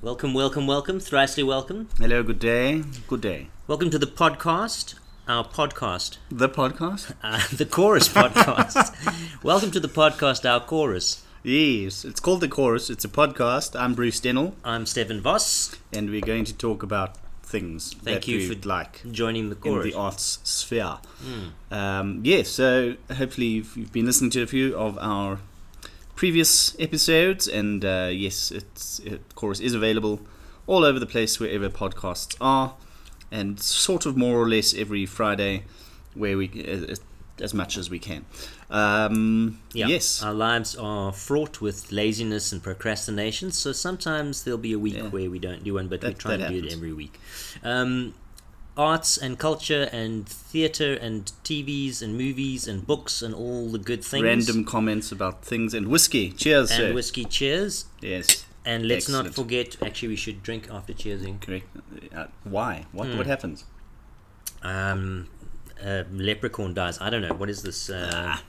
[0.00, 1.00] Welcome, welcome, welcome.
[1.00, 1.88] Thricely welcome.
[1.98, 2.82] Hello, good day.
[3.08, 3.48] Good day.
[3.66, 4.94] Welcome to the podcast,
[5.26, 7.14] our podcast, The podcast?
[7.22, 8.94] uh, the Chorus podcast.
[9.42, 11.24] welcome to the podcast, our Chorus.
[11.42, 12.90] Yes, it's called The Chorus.
[12.90, 13.78] It's a podcast.
[13.78, 18.28] I'm Bruce Dennell, I'm Stefan Voss, and we're going to talk about things Thank that
[18.28, 19.84] you for like joining the in Chorus.
[19.92, 20.98] the arts sphere.
[21.70, 25.38] Um, yes, so hopefully you've, you've been listening to a few of our
[26.18, 30.18] previous episodes, and uh, yes, it's it, course is available
[30.66, 32.74] all over the place wherever podcasts are,
[33.30, 35.62] and sort of more or less every Friday,
[36.14, 36.94] where we uh,
[37.40, 38.24] as much as we can.
[38.68, 39.86] Um, Yeah.
[39.86, 40.22] Yes.
[40.22, 45.10] Our lives are fraught with laziness and procrastination, so sometimes there'll be a week Yeah.
[45.10, 47.14] where we don't do one, but we try that and do it every week.
[47.62, 48.14] Um,
[48.78, 54.04] arts and culture and theatre and TVs and movies and books and all the good
[54.04, 54.22] things.
[54.22, 56.30] Random comments about things and whiskey.
[56.30, 56.94] Cheers, and sir.
[56.94, 57.86] whiskey cheers.
[58.00, 61.40] yes, And let's not forget, actually, we should drink after cheersing.
[61.40, 61.66] correct.
[62.14, 62.86] Uh, why?
[62.92, 63.08] What?
[63.08, 63.18] Hmm.
[63.18, 63.64] What happens?
[64.62, 65.28] Um,
[65.84, 67.00] uh, leprechaun dies.
[67.00, 67.34] I don't know.
[67.34, 67.90] What is this?
[67.90, 68.42] Uh, Ah.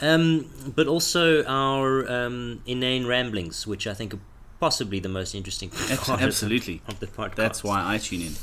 [0.00, 4.20] um, but also our um, inane ramblings, which I think are
[4.58, 6.80] possibly the most interesting part of the- Absolutely.
[6.88, 7.34] of the podcast.
[7.36, 8.34] That's why I tune in.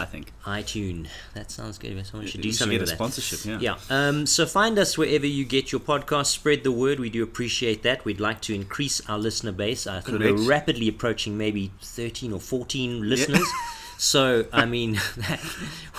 [0.00, 1.08] I think iTunes.
[1.34, 1.90] That sounds good.
[2.06, 2.96] Someone should do should something get with a that.
[2.96, 3.44] sponsorship.
[3.44, 3.58] Yeah.
[3.60, 3.76] Yeah.
[4.08, 6.26] Um, so find us wherever you get your podcast.
[6.26, 6.98] Spread the word.
[6.98, 8.04] We do appreciate that.
[8.04, 9.86] We'd like to increase our listener base.
[9.86, 13.46] I think we're rapidly approaching maybe 13 or 14 listeners.
[14.02, 15.40] So, I mean, that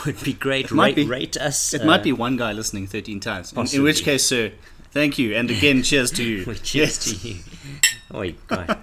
[0.08, 0.72] would be great.
[0.72, 1.06] might rate, be.
[1.06, 1.72] rate us.
[1.72, 3.54] It uh, might be one guy listening 13 times.
[3.54, 4.52] In, in which case, sir,
[4.90, 5.36] thank you.
[5.36, 6.46] And again, cheers to you.
[6.64, 7.22] Cheers Yes.
[7.22, 7.36] to you.
[8.10, 8.80] Oh, God.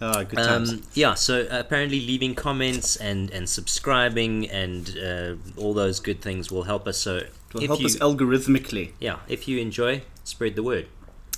[0.00, 0.72] Oh, good times.
[0.72, 6.50] Um, yeah, so apparently leaving comments and, and subscribing and uh, all those good things
[6.50, 6.98] will help us.
[6.98, 8.92] So, will help you, us algorithmically.
[8.98, 10.88] yeah, if you enjoy, spread the word.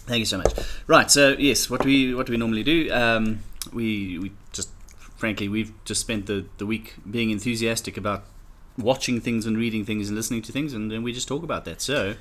[0.06, 0.54] Thank you so much.
[0.86, 3.40] Right, so yes, what we what we normally do, um,
[3.72, 4.70] we we just
[5.16, 8.24] frankly we've just spent the, the week being enthusiastic about
[8.78, 11.64] watching things and reading things and listening to things, and then we just talk about
[11.64, 11.80] that.
[11.80, 12.14] So,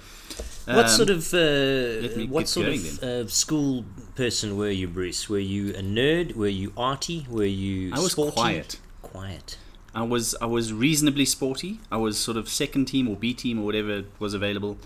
[0.66, 3.86] What um, sort of uh, what sort of uh, school
[4.16, 5.30] person were you, Bruce?
[5.30, 6.36] Were you a nerd?
[6.36, 7.26] Were you arty?
[7.30, 7.94] Were you?
[7.94, 8.32] I was sporty?
[8.32, 8.80] quiet.
[9.02, 9.58] Quiet.
[9.94, 11.80] I was I was reasonably sporty.
[11.92, 14.78] I was sort of second team or B team or whatever was available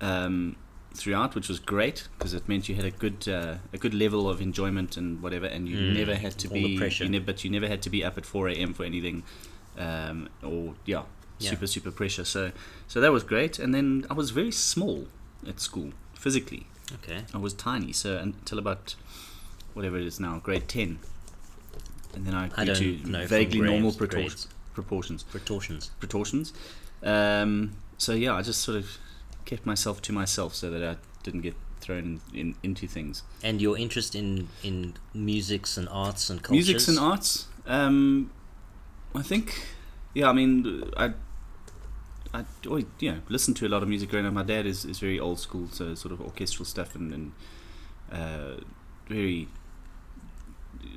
[0.00, 0.56] um,
[0.94, 4.28] throughout, which was great because it meant you had a good uh, a good level
[4.28, 6.52] of enjoyment and whatever, and you never had to Mm.
[6.54, 7.04] be pressure.
[7.04, 8.72] you never, but you never had to be up at four a.m.
[8.74, 9.22] for anything,
[9.76, 11.02] um, or yeah,
[11.38, 11.50] Yeah.
[11.50, 12.24] super super pressure.
[12.24, 12.52] So
[12.86, 13.58] so that was great.
[13.58, 15.06] And then I was very small
[15.46, 16.66] at school physically.
[16.94, 17.24] Okay.
[17.34, 18.94] I was tiny, so until about
[19.74, 20.98] whatever it is now, grade ten.
[22.14, 24.48] And then I grew I to vaguely normal grades- proportions grades.
[24.74, 25.90] proportions Protortions.
[26.00, 26.52] protortions.
[27.02, 28.98] Um, so yeah, I just sort of
[29.44, 33.22] kept myself to myself so that I didn't get thrown in, into things.
[33.42, 36.66] And your interest in in musics and arts and cultures.
[36.68, 37.46] Musics and arts.
[37.66, 38.30] Um,
[39.14, 39.66] I think,
[40.14, 40.28] yeah.
[40.28, 41.12] I mean, I,
[42.34, 44.32] I always, you know, listened to a lot of music growing up.
[44.32, 47.32] My dad is, is very old school, so sort of orchestral stuff and, and
[48.12, 48.60] uh,
[49.08, 49.48] very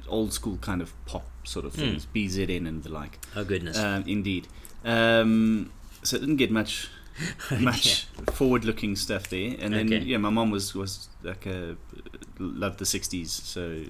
[0.07, 3.19] old school kind of pop sort of things, BZN and the like.
[3.35, 3.77] Oh goodness.
[3.77, 4.47] Um, indeed.
[4.83, 5.71] Um,
[6.03, 6.89] so it didn't get much
[7.59, 9.55] much forward-looking stuff there.
[9.59, 9.99] And then Okay.
[9.99, 11.77] yeah, my mom was was like a
[12.39, 13.83] loved the '60s, so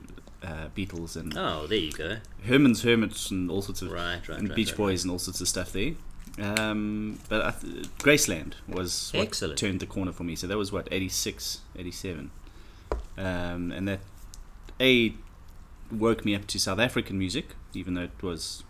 [0.43, 2.17] uh, Beatles and oh, there you go.
[2.45, 5.19] Herman's Hermits and all sorts of Right, right, and right, Beach right, Boys and all
[5.19, 5.93] sorts of stuff there.
[6.39, 9.59] Um, but I th- Graceland was what Excellent.
[9.59, 10.35] turned the corner for me.
[10.35, 12.31] So that was what 86, 87.
[13.17, 13.99] Um, and that
[14.79, 15.13] a
[15.91, 18.63] woke me up to South African music, even though it was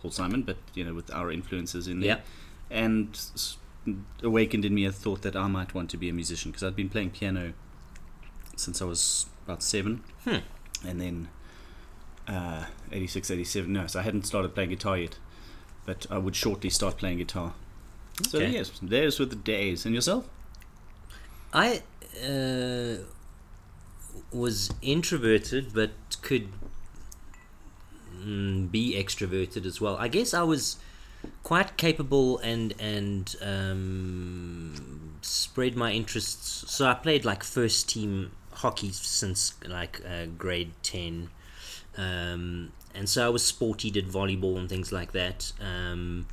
[0.00, 2.20] Paul Simon, but you know with our influences in there, Yeah.
[2.70, 3.56] and s-
[4.22, 6.76] awakened in me a thought that I might want to be a musician because I'd
[6.76, 7.52] been playing piano
[8.56, 10.36] since I was about seven, Hmm.
[10.86, 11.28] And then
[12.26, 13.72] uh, 86, 87.
[13.72, 15.18] No, so I hadn't started playing guitar yet,
[15.86, 17.54] but I would shortly start playing guitar.
[18.26, 18.52] So Okay.
[18.52, 19.86] yes, those were the days.
[19.86, 20.28] And yourself?
[21.52, 21.82] I
[22.22, 23.04] uh,
[24.32, 25.90] was introverted, but
[26.22, 26.48] could
[28.14, 29.96] mm, be extroverted as well.
[29.96, 30.76] I guess I was
[31.42, 36.64] quite capable and and um, spread my interests.
[36.72, 41.30] So I played like first team hockey since like uh, grade ten,
[41.96, 45.52] um, and so I was sporty, did volleyball and things like that.
[45.60, 46.26] Um,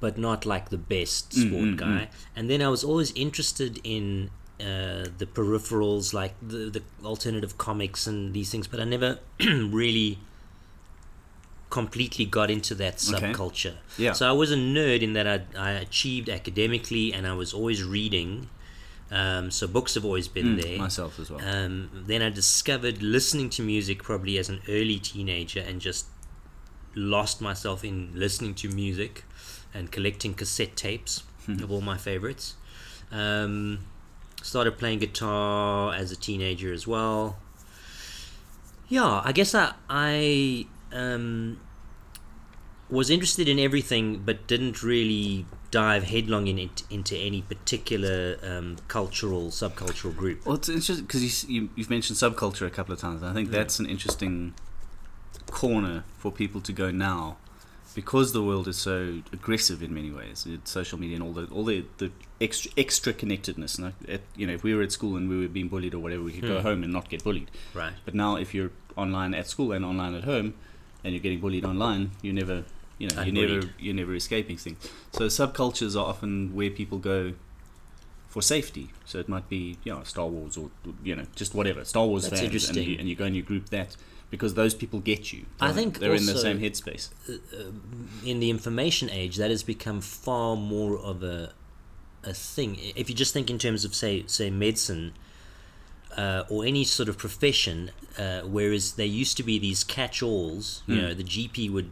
[0.00, 2.08] but not like the best sport mm, guy.
[2.34, 8.06] And then I was always interested in uh, the peripherals, like the the alternative comics
[8.08, 8.66] and these things.
[8.66, 10.18] But I never really
[11.70, 13.32] completely got into that Okay.
[13.32, 13.76] subculture.
[13.96, 14.12] Yeah.
[14.12, 17.82] So I was a nerd in that I, I achieved academically and I was always
[17.82, 18.48] reading.
[19.12, 20.78] Um, so books have always been Mm, there.
[20.78, 21.40] myself as well.
[21.46, 26.06] Um, then I discovered listening to music probably as an early teenager and just
[26.94, 29.24] lost myself in listening to music
[29.74, 32.54] and collecting cassette tapes of all my favorites.
[33.10, 33.80] Um,
[34.42, 37.36] started playing guitar as a teenager as well.
[38.88, 41.60] Yeah, I guess I I um,
[42.90, 48.76] was interested in everything, but didn't really dive headlong in it into any particular um,
[48.88, 50.46] cultural subcultural group.
[50.46, 53.22] Well, it's interesting because you, you, you've mentioned subculture a couple of times.
[53.24, 54.54] I think that's an interesting
[55.50, 57.36] corner for people to go now
[57.94, 60.46] because the world is so aggressive in many ways.
[60.48, 62.10] It's social media and all the all the, the
[62.40, 63.78] extra extra connectedness.
[63.78, 65.98] Like at, you know, if we were at school and we were being bullied or
[65.98, 66.66] whatever, we could go Hmm.
[66.66, 67.50] home and not get bullied.
[67.74, 67.92] Right.
[68.04, 70.54] But now, if you're online at school and online at home,
[71.04, 72.64] and you're getting bullied online, you never,
[73.02, 74.78] you know, you never, you're never escaping things.
[75.12, 77.34] So subcultures are often where people go
[78.28, 78.90] for safety.
[79.04, 80.70] So it might be, you know, Star Wars or
[81.02, 83.42] you know, just whatever Star Wars That's fans, and you, and you go and you
[83.42, 83.96] group that
[84.30, 85.44] because those people get you.
[85.60, 87.10] I think they're in the same headspace.
[88.24, 91.52] in the information age, that has become far more of a
[92.24, 92.78] a thing.
[92.94, 95.12] If you just think in terms of say say medicine
[96.16, 100.94] uh, or any sort of profession, uh, whereas there used to be these catch-alls, you
[100.96, 101.02] Hmm.
[101.02, 101.90] know, the GP would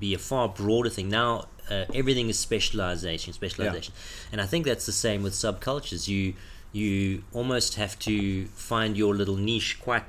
[0.00, 1.08] be a far broader thing.
[1.08, 3.94] Now uh, everything is specialization, specialization,
[4.32, 6.08] and I think that's the same with subcultures.
[6.08, 6.34] You
[6.72, 10.04] you almost have to find your little niche quite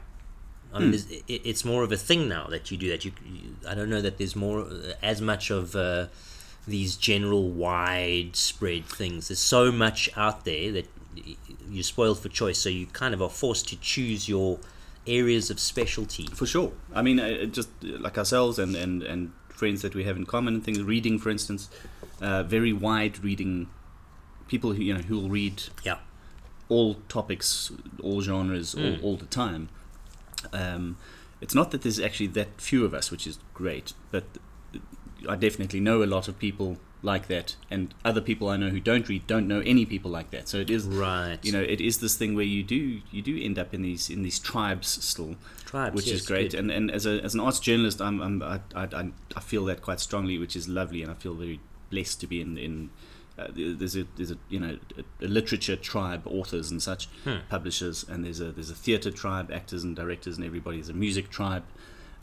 [0.73, 3.03] I mean, there's- it, it's more of a thing now that you do that.
[3.03, 6.07] You, you I don't know that there's more uh, as much of uh,
[6.65, 9.27] these general widespread things.
[9.27, 10.87] There's so much out there that
[11.69, 12.57] you're spoiled for choice.
[12.59, 14.59] So you kind of are forced to choose your
[15.07, 16.27] areas of specialty.
[16.33, 16.71] For sure.
[16.93, 19.31] I mean, uh, just uh, like ourselves and, and, and
[19.61, 20.81] friends that we have in common and things.
[20.81, 21.69] Reading, for instance,
[22.19, 23.67] uh, very wide reading.
[24.47, 25.57] People who you know who will read
[25.89, 25.99] Yeah,
[26.67, 27.71] all topics,
[28.01, 28.83] all genres, Mm.
[28.83, 29.63] all, all the time.
[30.51, 30.97] Um,
[31.43, 34.23] it's not that there's actually that few of us, which is great, but
[35.33, 36.69] I definitely know a lot of people
[37.03, 40.31] like that, and other people I know who don't read don't know any people like
[40.31, 40.47] that.
[40.47, 41.39] So it is, right.
[41.43, 44.09] you know, it is this thing where you do you do end up in these
[44.09, 46.51] in these tribes still, Tribes, which yes, is great.
[46.51, 46.59] good.
[46.59, 49.81] And and as a as an arts journalist, I'm, I'm I, I I feel that
[49.81, 51.59] quite strongly, which is lovely, and I feel very
[51.89, 52.89] blessed to be in in.
[53.39, 57.37] Uh, there's a there's a you know a, a literature tribe, authors and such, Hmm.
[57.49, 61.29] publishers, and there's a there's a theatre tribe, actors and directors, and everybody's a music
[61.29, 61.63] tribe,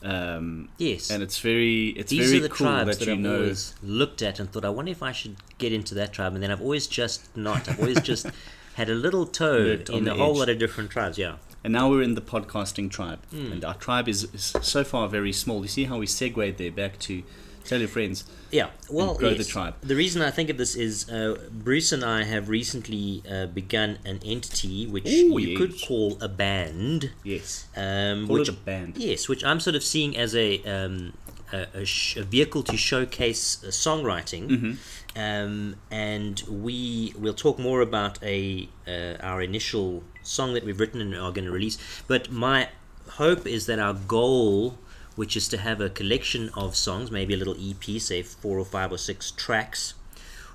[0.03, 1.11] um, yes.
[1.11, 3.35] and it's very it's These very are the cool tribes that, that, you I've know.
[3.37, 6.35] always looked at and thought, I wonder if I should get into that tribe.
[6.35, 7.69] And then I've always just not.
[7.69, 8.27] I've always just
[8.75, 10.39] had a little toe in a whole edge.
[10.39, 11.19] lot of different tribes.
[11.19, 11.37] Yeah.
[11.65, 13.51] And now we're in the podcasting tribe, Hmm.
[13.53, 15.63] and our tribe is, is so far very small.
[15.63, 17.25] You see how we segued there back to
[17.69, 18.25] tell your friends.
[18.51, 19.75] Yeah, well, grow the tribe.
[19.83, 23.99] The reason I think of this is uh, Bruce and I have recently uh, begun
[24.05, 27.11] an entity which Ooh, you could call a band.
[27.23, 28.97] Yes, Um, call which it a band.
[28.97, 31.13] yes, which I'm sort of seeing as a um,
[31.53, 34.49] a, a, sh- a vehicle to showcase uh, songwriting.
[34.49, 34.73] Mm-hmm.
[35.17, 41.01] Um, and we will talk more about a uh, our initial song that we've written
[41.01, 41.77] and are going to release.
[42.07, 42.69] But my
[43.23, 44.79] hope is that our goal,
[45.19, 48.65] which is to have a collection of songs, maybe a little EP, say four or
[48.65, 49.95] five or six tracks,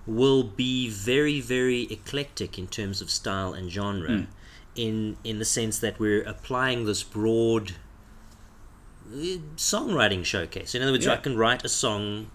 [0.08, 4.26] will be very very eclectic in terms of style and genre.
[4.76, 7.74] In in the sense that we're applying this broad
[9.14, 10.74] uh, songwriting showcase.
[10.74, 11.16] In other words, Yeah.
[11.16, 12.28] I can write a song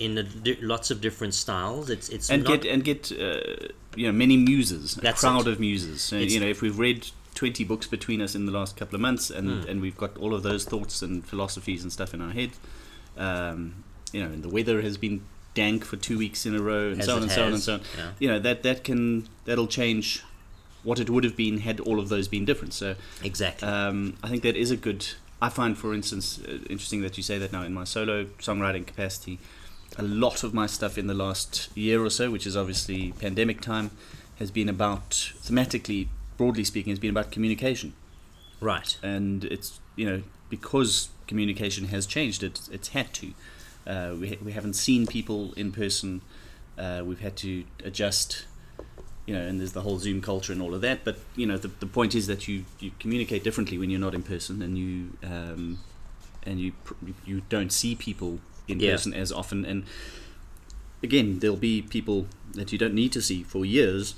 [0.00, 0.24] in a
[0.60, 1.90] lots of different styles.
[1.90, 5.52] It's it's and not, get and get uh, you know many muses, a crowd it.
[5.52, 6.10] of muses.
[6.10, 7.00] You know, if we've read
[7.34, 9.68] twenty books between us in the last couple of months, and Hmm.
[9.68, 12.50] and we've got all of those thoughts and philosophies and stuff in our head,
[13.16, 15.22] um, you know, and the weather has been
[15.54, 17.62] dank for two weeks in a row, and As so on and so on and
[17.62, 17.80] so on.
[18.18, 20.22] You know that that can that'll change
[20.82, 22.74] what it would have been had all of those been different.
[22.74, 23.66] So exactly.
[23.66, 25.06] um, I think that is a good.
[25.40, 28.86] I find, for instance, uh, interesting that you say that now in my solo songwriting
[28.86, 29.38] capacity.
[29.96, 33.60] A lot of my stuff in the last year or so, which is obviously pandemic
[33.60, 33.92] time,
[34.40, 37.92] has been about thematically, broadly speaking, has been about communication,
[38.60, 38.98] right.
[39.02, 43.32] and it's you know because communication has changed, it it's had to.
[43.86, 46.22] Uh, we we haven't seen people in person.
[46.76, 48.46] Uh, we've had to adjust
[49.26, 51.04] you know, and there's the whole Zoom culture and all of that.
[51.04, 54.14] But you know, the, the point is that you, you communicate differently when you're not
[54.14, 55.78] in person, and you um,
[56.42, 58.92] and you pr- you don't see people in Yeah.
[58.92, 59.64] person as often.
[59.64, 59.84] And
[61.02, 64.14] again, there'll be people that you don't need to see for years,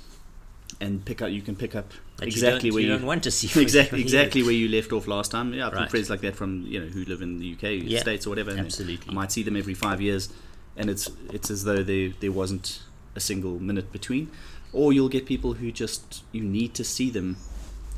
[0.81, 1.31] and pick up.
[1.31, 3.47] You can pick up That exactly you where you you, don't want to see.
[3.61, 5.53] exactly exactly where you left off last time.
[5.53, 5.89] Yeah, I've got Right.
[5.89, 8.51] friends like that from you know who live in the UK, Yeah, states or whatever.
[8.51, 9.07] absolutely.
[9.09, 10.29] I might see them every five years,
[10.75, 12.81] and it's it's as though there there wasn't
[13.15, 14.29] a single minute between.
[14.73, 17.37] or you'll get people who just you need to see them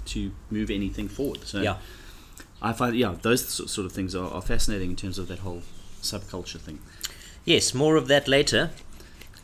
[0.06, 1.40] to move anything forward.
[1.46, 1.78] So Yeah.
[2.62, 3.42] I find yeah those
[3.76, 5.64] sort of things are, are fascinating in terms of that whole
[6.02, 6.80] subculture thing.
[7.46, 8.70] Yes, more of that later.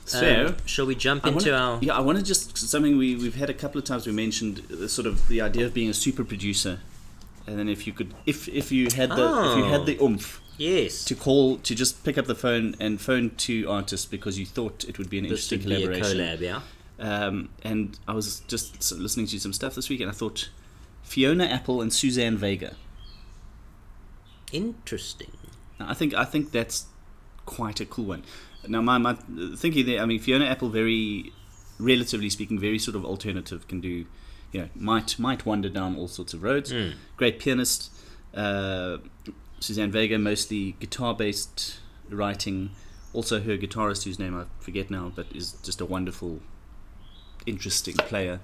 [0.07, 0.47] So.
[0.47, 1.79] Um, shall we jump I into wanna, our?
[1.81, 4.05] yeah, I want to just something we we've had a couple of times.
[4.05, 6.79] We mentioned uh, sort of the idea of being a super producer,
[7.47, 9.69] and then if you could, if if you had the if you Oh.
[9.69, 11.03] had the oomph Yes.
[11.05, 14.85] to call to just pick up the phone and phone two artists because you thought
[14.88, 16.17] it would be an this interesting would be a collaboration.
[16.19, 16.62] collab, yeah.
[16.97, 20.50] Um, and I was just listening to some stuff this week, and I thought
[21.03, 22.75] Fiona Apple and Suzanne Vega.
[24.51, 25.31] Interesting.
[25.79, 26.85] Now, I think I think that's
[27.45, 28.24] quite a cool one.
[28.67, 29.13] Now, my, my
[29.55, 31.31] thinking there, I mean, Fiona Apple, very
[31.79, 34.05] relatively speaking, very sort of alternative, can do,
[34.51, 36.72] you know, might might wander down all sorts of roads.
[36.72, 36.93] Mm.
[37.17, 37.91] Great pianist.
[38.34, 38.98] Uh,
[39.60, 41.79] Suzanne Vega, mostly guitar-based
[42.10, 42.72] writing.
[43.13, 46.41] Also, her guitarist, whose name I forget now, but is just a wonderful,
[47.45, 48.39] interesting player.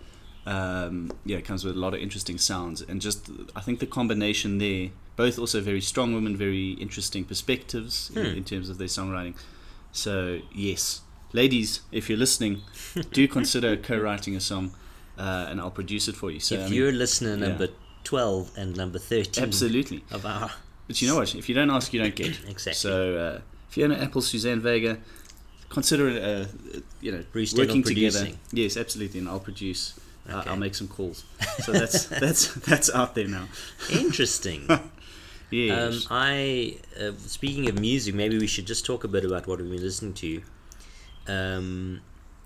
[0.46, 4.58] Um, yeah, comes with a lot of interesting sounds, and just I think the combination
[4.58, 8.38] there, both also very strong women, very interesting perspectives in, Hmm.
[8.38, 9.36] in terms of their songwriting.
[9.92, 11.02] So yes,
[11.34, 12.62] ladies, if you're listening,
[13.12, 14.74] do consider co-writing a song,
[15.18, 16.40] uh, and I'll produce it for you.
[16.40, 17.48] So I if mean, you're listener yeah.
[17.48, 17.68] number
[18.04, 20.52] twelve and number thirteen absolutely, of our
[20.88, 21.34] but you know what?
[21.36, 22.28] If you don't ask, you don't get.
[22.48, 22.74] exactly.
[22.74, 24.98] So uh, Fiona Apple, Suzanne Vega,
[25.70, 26.46] consider it, uh,
[27.00, 28.30] you know, Bruce working together.
[28.52, 29.94] Yes, absolutely, and I'll produce.
[29.98, 30.50] I- Okay.
[30.52, 31.26] I'll make some calls.
[31.64, 33.48] So that's that's that's out there now.
[33.92, 34.68] Interesting.
[35.52, 36.06] Yes.
[36.06, 39.60] Um, I uh, speaking of music, maybe we should just talk a bit about what
[39.60, 40.42] we've been listening to.
[41.28, 42.02] Um,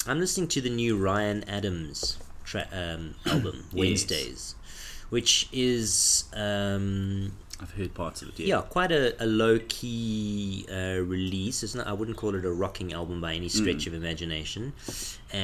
[0.08, 3.74] I'm listening to the new Ryan Adams tra- um, album, Yes.
[3.74, 4.56] Wednesdays,
[5.10, 7.32] which is um,
[7.62, 8.40] I've heard parts of it.
[8.40, 8.62] yeah, Yeah.
[8.64, 11.64] quite a, a low key uh, release.
[11.64, 13.52] It's not, I wouldn't call it a rocking album by any Mm.
[13.52, 14.74] stretch of imagination.
[15.34, 15.38] Uh,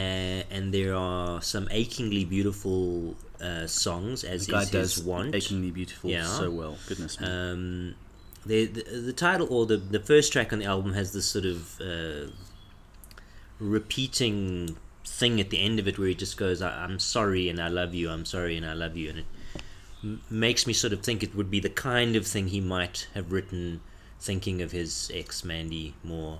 [0.52, 5.34] and there are some achingly beautiful uh, songs, as The guy is his does want.
[5.36, 6.26] achingly beautiful Yeah.
[6.26, 6.78] so well.
[6.88, 7.28] Goodness me.
[7.28, 7.96] Um,
[8.46, 11.46] the, the the title or the the first track on the album has this sort
[11.46, 12.32] of uh,
[13.60, 17.60] repeating thing at the end of it where he just goes, I, "I'm sorry and
[17.62, 18.10] I love you.
[18.10, 19.26] I'm sorry and I love you," and it
[20.04, 23.08] m- makes me sort of think it would be the kind of thing he might
[23.14, 23.82] have written,
[24.20, 26.40] thinking of his ex Mandy Moore.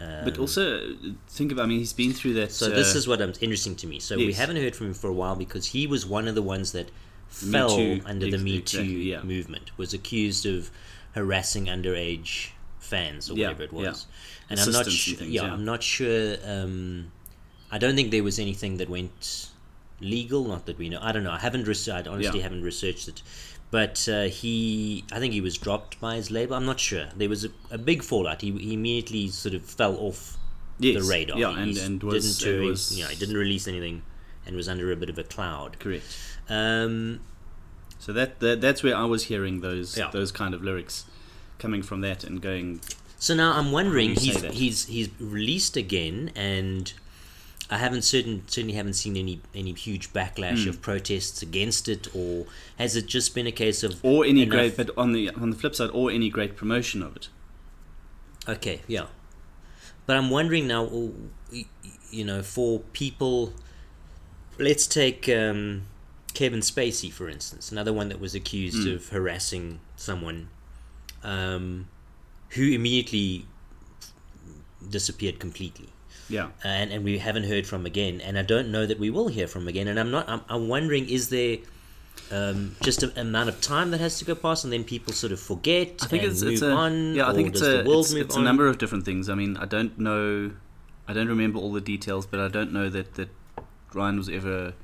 [0.00, 0.94] Um, but also
[1.28, 1.64] think about.
[1.64, 2.52] I mean, he's been through that.
[2.52, 4.00] so this uh, is what I'm interesting to me.
[4.00, 6.42] So we haven't heard from him for a while because he was one of the
[6.42, 6.90] ones that
[7.28, 9.22] fell Too, under the ex- Me exactly, Too yeah.
[9.22, 9.70] movement.
[9.76, 10.70] Was accused of
[11.14, 13.88] harassing underage fans or Yeah, whatever it yeah.
[13.90, 14.06] was.
[14.48, 15.16] And I'm not sure.
[15.18, 15.52] things, yeah, yeah.
[15.52, 16.36] I'm not sure.
[16.44, 17.12] Um,
[17.70, 19.48] I don't think there was anything that went
[20.00, 20.44] legal.
[20.48, 20.98] Not that we know.
[21.02, 21.30] I don't know.
[21.32, 22.08] I haven't researched.
[22.08, 22.42] I honestly Yeah.
[22.44, 23.22] haven't researched it.
[23.70, 26.56] But uh, he, I think he was dropped by his label.
[26.56, 27.06] I'm not sure.
[27.16, 28.40] There was a, a big fallout.
[28.42, 30.36] He, he immediately sort of fell off
[30.80, 31.38] yes, the radar.
[31.38, 34.02] Yeah, He and and was, didn't was you know, he didn't release anything,
[34.44, 35.78] and was under a bit of a cloud.
[35.78, 36.04] correct.
[36.48, 37.20] Um,
[38.00, 40.10] So that, that that's where I was hearing those Yeah.
[40.10, 41.04] those kind of lyrics
[41.58, 42.80] coming from that and going.
[43.18, 46.92] so now I'm wondering How do you he's he's he's released again, and
[47.72, 50.70] I haven't certain certainly haven't seen any any huge backlash Hmm.
[50.70, 52.46] of protests against it, or
[52.78, 55.50] has it just been a case of Or any enough- great, but on the on
[55.50, 57.28] the flip side, or any great promotion of it.
[58.48, 59.06] Okay, yeah.
[60.06, 61.14] But I'm wondering now, oh,
[62.10, 63.52] you know, for people,
[64.58, 65.82] let's take um,
[66.34, 68.94] Kevin Spacey, for instance, another one that was accused Mm.
[68.96, 70.48] of harassing someone
[71.22, 71.86] um,
[72.50, 73.44] who immediately
[74.88, 75.90] disappeared completely.
[76.30, 76.48] Yeah.
[76.64, 79.46] And, and we haven't heard from again, and I don't know that we will hear
[79.46, 79.88] from again.
[79.88, 80.28] And I'm not.
[80.28, 81.58] I'm, I'm wondering, is there
[82.30, 85.32] um, just an amount of time that has to go past, and then people sort
[85.32, 87.14] of forget I think and it's, move it's a on?
[87.14, 87.28] yeah.
[87.28, 89.28] I think it's a it's, it's a number of different things.
[89.28, 90.52] I mean, I don't know,
[91.08, 93.28] I don't remember all the details, but I don't know that that
[93.92, 94.74] Ryan was ever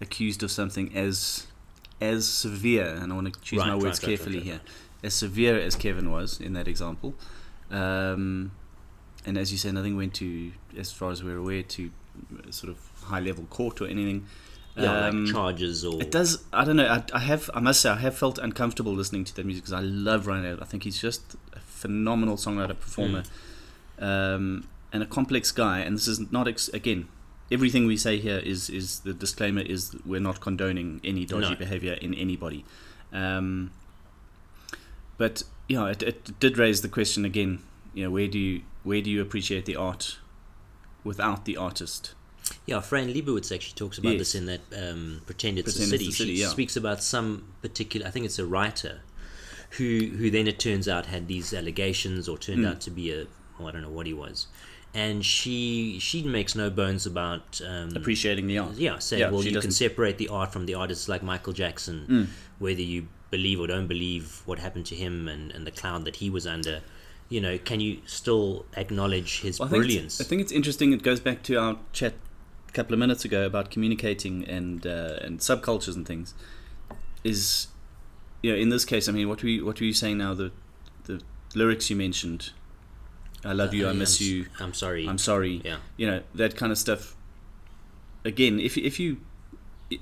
[0.00, 1.46] accused of something as
[2.00, 2.86] as severe.
[2.86, 4.60] And I want to choose Right, my words right, carefully right, here.
[5.02, 7.14] As severe as Kevin was in that example,
[7.70, 8.52] um,
[9.26, 11.90] and as you say, nothing went to, as far as we're aware, to
[12.46, 14.26] uh, sort of high level court or anything.
[14.76, 16.42] yeah, Um, like charges or it does.
[16.52, 16.86] I don't know.
[16.86, 17.48] I, I have.
[17.54, 20.44] I must say, I have felt uncomfortable listening to that music because I love Ryan
[20.46, 20.62] Adams.
[20.62, 23.22] I think he's just a phenomenal songwriter, performer,
[23.98, 25.80] um, and a complex guy.
[25.80, 27.08] And this is not ex- again.
[27.52, 31.56] Everything we say here is is the disclaimer is we're not condoning any dodgy No.
[31.56, 32.64] behavior in anybody.
[33.12, 33.70] Um,
[35.18, 37.60] but you know, it, it did raise the question again.
[37.94, 40.18] You know, where do you where do you appreciate the art
[41.02, 42.14] without the artist?
[42.66, 44.18] Yeah, Fran Lebowitz actually talks about Yes.
[44.18, 46.08] this in that um, Pretend It's Pretend a It's City.
[46.08, 46.48] a City, she yeah.
[46.48, 49.00] speaks about some particular, I think it's a writer,
[49.78, 52.68] who who then it turns out had these allegations or turned Mm.
[52.70, 53.26] out to be a,
[53.58, 54.46] oh, I don't know what he was.
[54.96, 58.74] and she she makes no bones about um, Appreciating the art.
[58.76, 61.52] yeah, say, Yeah, well, you can doesn't- separate the art from the artist, like Michael
[61.52, 62.26] Jackson, Mm.
[62.60, 66.16] whether you believe or don't believe what happened to him and, and the cloud that
[66.16, 66.82] he was under.
[67.28, 70.20] You know, can you still acknowledge his I think brilliance?
[70.20, 70.92] I think it's interesting.
[70.92, 72.14] It goes back to our chat
[72.68, 76.34] a couple of minutes ago about communicating and uh, and subcultures and things.
[77.24, 77.68] Is
[78.42, 80.34] you know in this case, I mean, what were you, what were you saying now?
[80.34, 80.52] The
[81.04, 81.22] the
[81.54, 82.50] lyrics you mentioned.
[83.44, 83.86] I love you.
[83.86, 84.46] I I'm miss s- you.
[84.60, 85.06] I'm sorry.
[85.08, 85.60] I'm sorry.
[85.64, 85.76] yeah.
[85.96, 87.16] You know that kind of stuff.
[88.24, 89.18] Again, if if you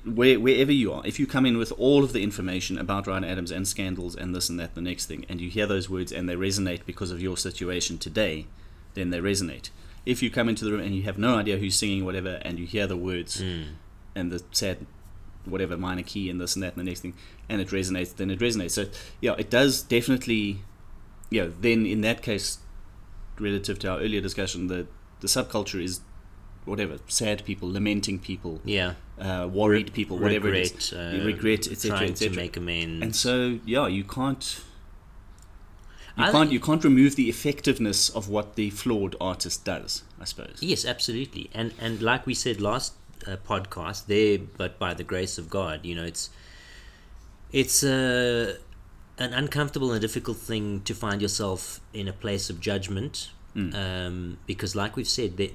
[0.05, 3.25] where, wherever you are, if you come in with all of the information about Ryan
[3.25, 6.13] Adams and scandals and this and that, the next thing, and you hear those words
[6.13, 8.47] and they resonate because of your situation today,
[8.95, 9.71] then they resonate.
[10.07, 12.59] If you come into the room and you have no idea who's singing whatever, and
[12.59, 13.65] you hear the words Mm.
[14.15, 14.79] and the sad
[15.45, 17.15] whatever minor key and this and that and the next thing,
[17.49, 18.71] and it resonates, then it resonates.
[18.73, 18.87] So
[19.21, 20.59] yeah, it does definitely.
[21.31, 22.59] You know, then in that case,
[23.39, 24.87] relative to our earlier discussion, the
[25.21, 26.01] the subculture is
[26.65, 28.95] whatever sad people, lamenting people, Yeah.
[29.23, 32.37] Uh, worried people, whatever it is, regret, You uh, regret, etc., trying to etc.
[32.37, 33.03] make amends.
[33.05, 34.45] And so, yeah, you can't.
[36.17, 36.35] You I can't.
[36.49, 40.03] think- You can't remove the effectiveness of what the flawed artist does.
[40.21, 40.57] I suppose.
[40.61, 41.51] Yes, absolutely.
[41.55, 42.93] And and like we said last
[43.27, 46.31] uh, podcast, there, but by the grace of God, you know, it's
[47.53, 48.57] it's uh,
[49.19, 53.75] an uncomfortable and difficult thing to find yourself in a place of judgment, Mm.
[53.75, 55.53] um, because, like we've said, that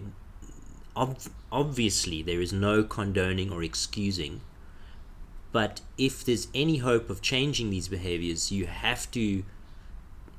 [0.98, 1.20] ob-
[1.52, 4.42] obviously there is no condoning or excusing.
[5.52, 9.44] But if there's any hope of changing these behaviors, you have to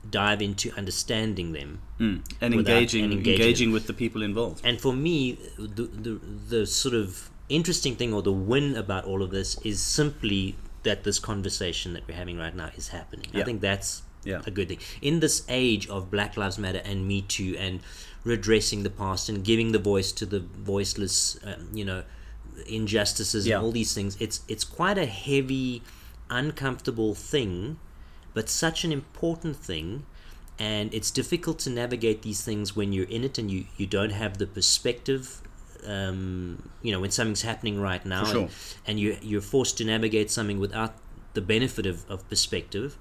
[0.08, 2.22] dive into understanding them Mm.
[2.40, 3.40] And Without- engaging, and engaging.
[3.42, 4.60] engaging with the people involved.
[4.64, 6.20] and for me, the, the
[6.54, 11.02] the sort of interesting thing or the win about all of this is simply that
[11.02, 13.26] this conversation that we're having right now is happening.
[13.34, 14.42] I think that's Yeah.
[14.46, 14.78] a good thing.
[15.00, 17.80] In this age of Black Lives Matter and Me Too and
[18.24, 22.02] redressing the past and giving the voice to the voiceless, um, you know,
[22.66, 23.56] injustices Yeah.
[23.56, 25.82] and all these things, it's it's quite a heavy,
[26.28, 27.78] uncomfortable thing,
[28.34, 30.04] but such an important thing
[30.58, 34.10] and it's difficult to navigate these things when you're in it and you, you don't
[34.10, 35.40] have the perspective
[35.86, 38.42] um, you know when something's happening right now sure.
[38.42, 38.50] and,
[38.86, 40.94] and you, you're forced to navigate something without
[41.34, 42.98] the benefit of, of perspective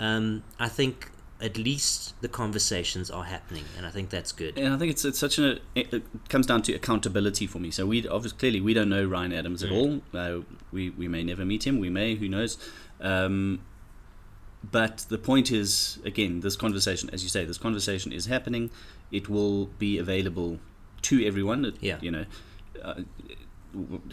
[0.00, 4.74] um, i think at least the conversations are happening and i think that's good And
[4.74, 7.70] I think it's it's such an it it comes down to accountability for me.
[7.70, 9.76] So we obviously clearly we don't know Ryan Adams at Mm.
[9.78, 9.90] all.
[10.20, 10.40] Uh,
[10.72, 11.78] we we may never meet him.
[11.78, 12.16] We may.
[12.16, 12.58] Who knows?
[13.00, 13.60] Um,
[14.78, 18.70] but the point is, again, this conversation, as you say, this conversation is happening.
[19.12, 20.58] It will be available
[21.02, 21.64] to everyone.
[21.64, 21.98] It- Yeah.
[22.02, 22.24] You know,
[22.82, 23.02] uh,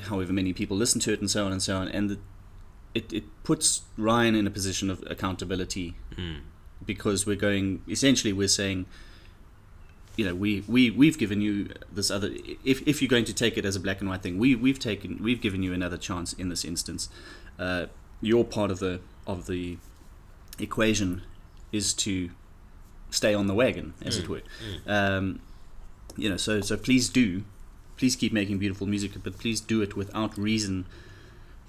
[0.09, 2.17] however many people listen to it, and so on and so on, and the,
[2.95, 6.39] it it puts Ryan in a position of accountability Mm.
[6.85, 8.85] because we're going essentially we're saying
[10.15, 12.29] you know we, we we've given you this other
[12.63, 14.79] if, if you're going to take it as a black and white thing we we've
[14.79, 17.09] taken we've given you another chance in this instance.
[17.59, 17.85] Uh,
[18.21, 19.77] your part of the of the
[20.57, 21.21] equation
[21.71, 22.29] is to
[23.09, 24.41] stay on the wagon as it were.
[24.87, 25.39] Um,
[26.15, 27.43] you know so so please do
[27.97, 30.85] please keep making beautiful music but please do it without reason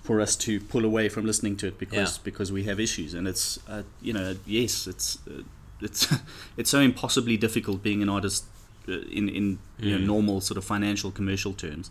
[0.06, 2.22] for us to pull away from listening to it because Yeah.
[2.28, 5.42] because we have issues and it's uh, you know yes it's uh,
[5.86, 6.02] it's
[6.58, 8.44] it's so impossibly difficult being an artist
[8.88, 10.06] uh, in in you know Mm.
[10.14, 11.90] normal sort of financial commercial terms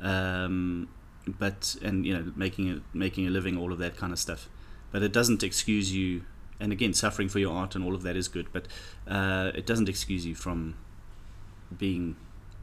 [0.00, 0.88] um,
[1.42, 4.48] but and you know making a making a living all of that kind of stuff
[4.92, 6.22] but it doesn't excuse you
[6.60, 8.64] and again suffering for your art and all of that is good but
[9.06, 10.74] uh, it doesn't excuse you from
[11.78, 12.16] being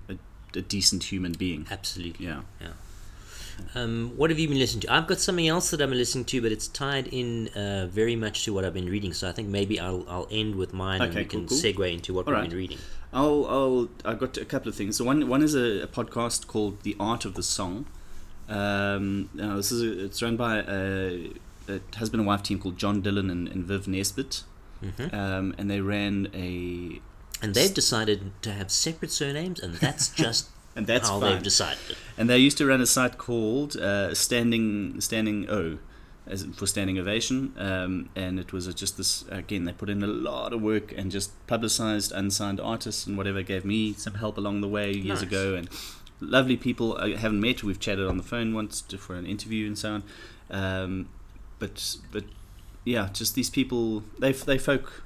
[0.10, 0.16] a,
[0.56, 2.42] a decent human being absolutely Yeah.
[2.62, 2.74] yeah
[3.76, 4.94] Um, what have you been listening to?
[4.94, 8.44] I've got something else that I'm listening to, but it's tied in uh, very much
[8.46, 9.14] to what I've been reading.
[9.14, 11.58] So I think maybe I'll I'll end with mine, and Okay, we can cool, cool.
[11.58, 12.50] segue into what All we've right.
[12.50, 12.78] been reading.
[13.12, 14.98] I'll, I'll, I've got a couple of things.
[14.98, 17.88] So one, one is a, a podcast called The Art of the Song.
[18.48, 21.32] Um, now this is a, it's run by a,
[21.68, 24.44] a husband and wife team called John Dillon and, and Viv Nesbitt,
[24.82, 27.00] hmm um, and they ran a
[27.42, 31.34] And they've decided to have separate surnames, and that's just and that's how fine.
[31.34, 31.96] they've decided.
[32.18, 35.78] And they used to run a site called uh, Standing Standing O,
[36.28, 37.54] as for Standing Ovation.
[37.58, 39.66] Um, and it was a- just this again.
[39.66, 43.42] They put in a lot of work and just publicized unsigned artists and whatever.
[43.44, 45.30] Gave me some help along the way years Nice.
[45.30, 45.56] ago.
[45.56, 45.70] And
[46.20, 47.64] lovely people I haven't met.
[47.64, 50.04] We've chatted on the phone once for an interview and so on.
[50.50, 51.10] Um,
[51.60, 52.24] but but
[52.86, 54.04] yeah, just these people.
[54.20, 55.04] They they folk.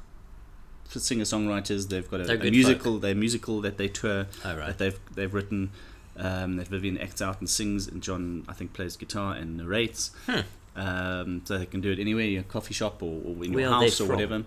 [1.00, 1.90] Singer songwriters.
[1.90, 3.00] They've got a, a musical.
[3.00, 4.68] They're musical that they tour All right.
[4.68, 5.72] that they've they've written
[6.18, 10.12] um, that Vivian acts out and sings, and John I think plays guitar and narrates.
[10.26, 10.42] Hmm.
[10.76, 13.70] Um, so they can do it anywhere, your coffee shop or, or in your Where
[13.70, 14.44] house or whatever.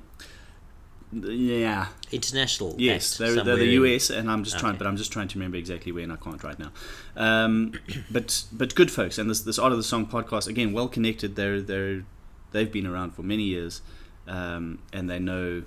[1.12, 2.74] yeah, International.
[2.78, 5.56] yes, they're, they're the US, and I'm just trying, but I'm just trying to remember
[5.56, 6.72] exactly where, and I can't right now.
[7.16, 7.74] Um,
[8.10, 11.36] but but good folks, and this this art of the song podcast again, well connected.
[11.36, 12.04] They're they're
[12.50, 13.82] they've been around for many years,
[14.26, 15.62] um, and they know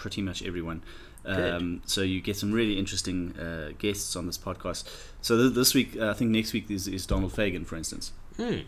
[0.00, 0.82] pretty much everyone.
[1.26, 4.88] Um, so you get some really interesting uh, guests on this podcast.
[5.20, 8.12] So th- this week, uh, I think next week is, is Donald Fagen, for instance.
[8.36, 8.60] Hmm.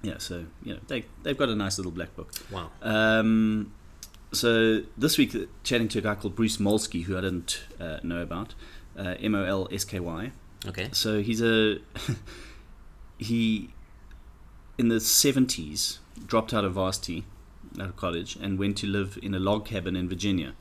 [0.00, 2.32] Yeah, so you know they they've got a nice little black book.
[2.50, 2.70] Wow.
[2.82, 3.72] Um,
[4.32, 7.98] so this week, uh, chatting to a guy called Bruce Molsky, who I didn't uh,
[8.02, 8.54] know about,
[8.96, 10.32] uh, M O L S K Y.
[10.66, 10.88] Okay.
[10.92, 11.78] So he's a
[13.18, 13.70] he
[14.78, 17.24] in the seventies dropped out of varsity,
[17.80, 20.54] out of college, and went to live in a log cabin in Virginia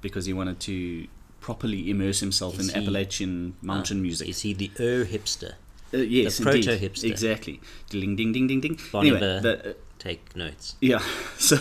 [0.00, 1.06] because he wanted to
[1.40, 4.28] properly immerse himself Is in he- Appalachian mountain Ah, music.
[4.28, 5.54] Is he the Ur hipster?
[5.94, 7.04] Uh, yes, the proto-hipster.
[7.04, 7.60] Exactly.
[7.90, 8.78] Ding ding ding ding ding.
[8.94, 10.76] Anyway, the, uh, Take notes.
[10.80, 11.02] yeah.
[11.38, 11.58] So,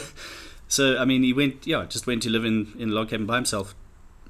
[0.68, 1.68] so I mean, he went.
[1.68, 3.76] Yeah, just went to live in in a log cabin by himself,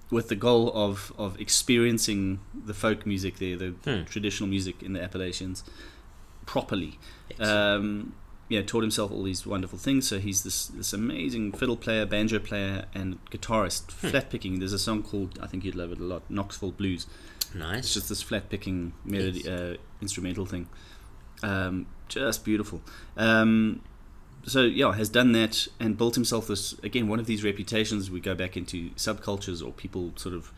[0.10, 4.04] with the goal of of experiencing the folk music there, the Hmm.
[4.06, 5.64] traditional music in the Appalachians,
[6.46, 6.98] properly.
[7.30, 8.14] Excellent.
[8.52, 10.08] Um, yeah, taught himself all these wonderful things.
[10.08, 13.92] So he's this this amazing fiddle player, banjo player, and guitarist.
[14.02, 14.08] Hmm.
[14.10, 14.60] Flat picking.
[14.60, 17.08] There's a song called I think you'd love it a lot, Knoxville Blues.
[17.56, 17.80] Nice.
[17.86, 20.68] It's just this flat picking melody uh, instrumental thing.
[21.44, 22.82] Um, just beautiful.
[23.18, 23.82] Um,
[24.44, 28.10] so yeah, has done that and built himself this again one of these reputations.
[28.12, 30.52] We go back into subcultures or people sort of.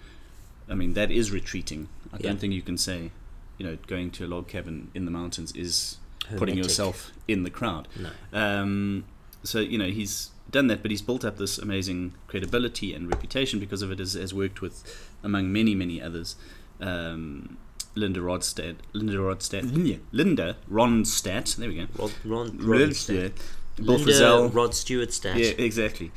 [0.70, 1.90] I mean that is retreating.
[2.14, 2.30] I Yeah.
[2.30, 3.12] don't think you can say,
[3.58, 5.98] you know, going to a log cabin in the mountains is
[6.38, 7.88] putting yourself in the crowd.
[8.00, 8.10] No.
[8.38, 9.06] Um,
[9.44, 13.60] so you know he's done that, but he's built up this amazing credibility and reputation
[13.60, 14.00] because of it.
[14.00, 14.84] Has, has worked with,
[15.24, 16.36] among many many others,
[16.82, 17.58] um,
[17.96, 19.64] Linda Rodstad, Linda Rodstad,
[20.12, 21.56] Linda Ronstadt.
[21.56, 21.88] There we go.
[21.98, 23.34] Rod, Ron, Rodstad,
[23.76, 24.54] Bill Linda Frisell.
[24.54, 25.38] Rod Stewart stat.
[25.38, 26.12] Yeah, exactly.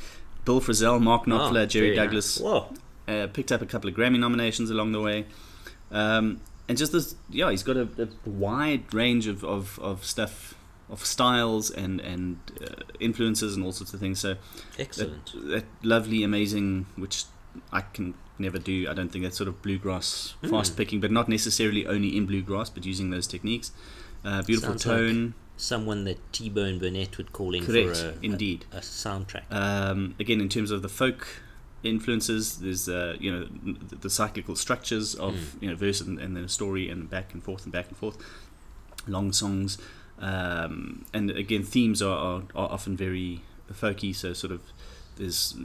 [0.45, 2.05] Bill Frisell, Mark Oh, Knopfler, Jerry very nice.
[2.05, 2.37] Douglas.
[2.39, 2.73] Whoa.
[3.07, 5.25] Uh, picked up a couple of Grammy nominations along the way.
[5.91, 7.87] Um, and just this, yeah, he's got a,
[8.25, 10.55] a wide range of, of, of stuff,
[10.89, 14.19] of styles and, and uh, influences and all sorts of things.
[14.19, 14.35] So
[14.77, 15.31] Excellent.
[15.33, 17.23] that, that lovely, amazing, which
[17.71, 18.87] I can never do.
[18.89, 20.49] I don't think that's sort of bluegrass, Mm.
[20.51, 23.71] fast picking, but not necessarily only in bluegrass, but using those techniques.
[24.23, 28.09] Uh, beautiful Sounds like tone, Someone that T Bone Burnett would call in correct, for
[28.09, 28.65] a, indeed.
[28.71, 29.51] a, a soundtrack.
[29.51, 31.27] Um, again, in terms of the folk
[31.83, 35.61] influences, there's uh, you know the, the cyclical structures of Mm.
[35.61, 37.97] you know verse and, and then a story and back and forth and back and
[37.97, 38.17] forth,
[39.07, 39.77] long songs,
[40.19, 44.15] um, and again themes are, are, are often very folky.
[44.15, 44.61] So sort of
[45.17, 45.55] there's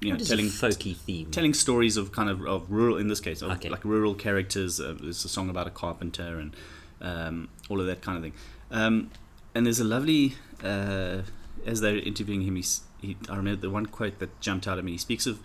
[0.00, 1.30] you know telling folky theme?
[1.30, 3.68] telling stories of kind of, of rural in this case of Okay.
[3.70, 6.54] like rural characters uh, there's a song about a carpenter and
[7.00, 8.32] um, all of that kind of thing
[8.70, 9.10] um,
[9.54, 11.22] and there's a lovely uh,
[11.64, 14.84] as they're interviewing him he's, he, I remember the one quote that jumped out at
[14.84, 15.38] me he speaks of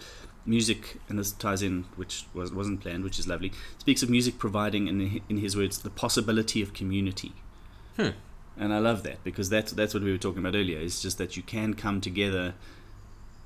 [0.45, 4.37] music and this ties in which was, wasn't planned which is lovely speaks of music
[4.39, 7.33] providing in, in his words the possibility of community
[7.97, 8.09] Hmm.
[8.57, 10.79] and I love that because that's that's what we were talking about earlier.
[10.79, 12.53] It's just that you can come together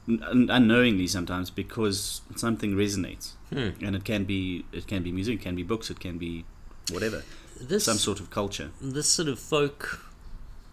[0.07, 3.69] un- unknowingly sometimes because something resonates, Hmm.
[3.85, 6.45] and it can be it can be music, it can be books, it can be
[6.91, 7.23] whatever,
[7.59, 8.69] This some sort of culture.
[8.81, 9.99] this sort of folk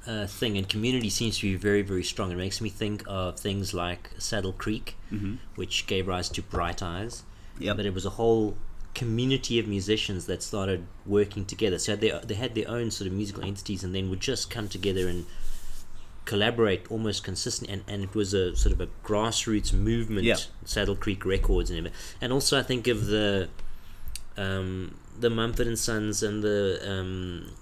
[0.07, 2.31] uh, thing and community seems to be very very strong.
[2.33, 6.83] It makes me think of things like Saddle Creek, hmm which gave rise to Bright
[6.83, 7.23] Eyes.
[7.59, 7.77] Yep.
[7.77, 8.57] But it was a whole
[8.95, 11.79] community of musicians that started working together.
[11.79, 14.69] So they they had their own sort of musical entities, and then would just come
[14.69, 15.27] together and
[16.25, 17.75] collaborate almost consistently.
[17.75, 20.25] And, and it was a sort of a grassroots movement.
[20.25, 20.37] Yeah.
[20.65, 21.99] Saddle Creek Records and everything.
[22.21, 23.49] And also, I think of the
[24.37, 27.53] um, the Mumford and Sons and the um,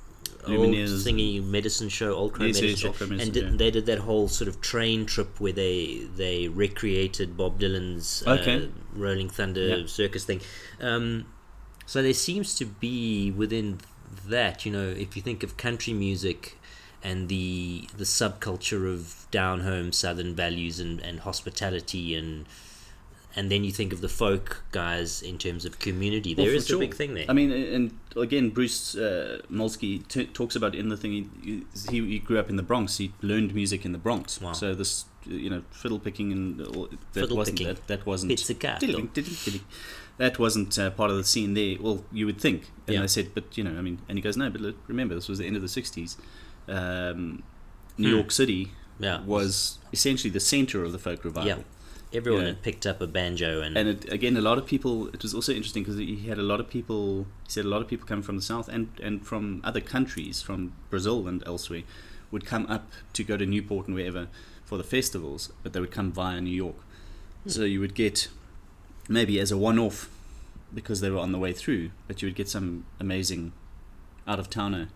[0.46, 1.04] old Lumineers.
[1.04, 3.50] thingy medicine show, Old Yes, Medicine yes, show, Medicine, and did, yeah.
[3.56, 8.32] they did that whole sort of train trip where they they recreated Bob Dylan's uh,
[8.32, 8.68] Okay.
[8.94, 9.86] Rolling Thunder Yeah.
[9.86, 10.40] circus thing.
[10.80, 11.26] Um,
[11.86, 13.78] so there seems to be within
[14.26, 16.56] that, you know, if you think of country music
[17.02, 22.44] and the the subculture of down home southern values and, and hospitality and
[23.38, 26.30] and then you think of the folk guys in terms of community.
[26.34, 26.76] Well, There for is sure.
[26.76, 27.26] a big thing there.
[27.28, 27.84] I mean, and
[28.16, 31.12] again, Bruce uh, Molsky t- talks about in the thing.
[31.44, 32.98] He, he he grew up in the Bronx.
[32.98, 34.40] He learned music in the Bronx.
[34.40, 34.54] Wow.
[34.54, 37.74] So this, you know, fiddle picking and all, that Fiddle wasn't picking.
[37.74, 38.30] that, that wasn't.
[38.80, 39.64] Diddling, diddling, diddling.
[40.24, 41.76] That wasn't uh, part of the scene there.
[41.80, 42.60] Well, you would think.
[42.88, 43.02] And Yeah.
[43.04, 45.28] I said, but you know, I mean, and he goes, no, but look, remember, this
[45.28, 46.16] was the end of the '60s.
[46.66, 47.42] Um,
[47.96, 48.16] New Hmm.
[48.16, 48.62] York City
[48.98, 49.22] yeah.
[49.24, 51.48] was essentially the center of the folk revival.
[51.48, 51.58] Yeah.
[52.12, 52.48] Everyone Yeah.
[52.48, 55.08] had picked up a banjo and, And it, again, a lot of people.
[55.08, 57.26] It was also interesting because he had a lot of people.
[57.44, 60.40] He said a lot of people coming from the south and and from other countries,
[60.40, 61.82] from Brazil and elsewhere,
[62.30, 64.28] would come up to go to Newport and wherever
[64.64, 66.76] for the festivals, but they would come via New York.
[67.46, 68.28] So you would get
[69.08, 70.10] maybe as a one-off
[70.74, 73.52] because they were on the way through, but you would get some amazing
[74.26, 74.88] out of towner,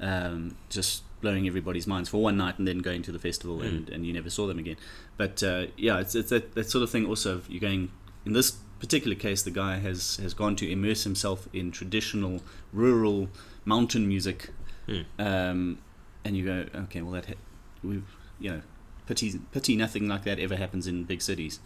[0.00, 3.68] um, just blowing everybody's minds for one night and then going to the festival Mm.
[3.68, 4.76] and, and you never saw them again.
[5.16, 7.06] But uh, yeah, it's, it's that, that sort of thing.
[7.06, 7.90] Also, of you're going
[8.26, 13.28] in this particular case, the guy has has gone to immerse himself in traditional rural
[13.64, 14.50] mountain music,
[14.88, 15.04] Mm.
[15.18, 15.78] um,
[16.24, 17.42] and you go, okay, well that ha-
[17.84, 18.02] we
[18.40, 18.62] you know
[19.06, 21.60] pity pity nothing like that ever happens in big cities.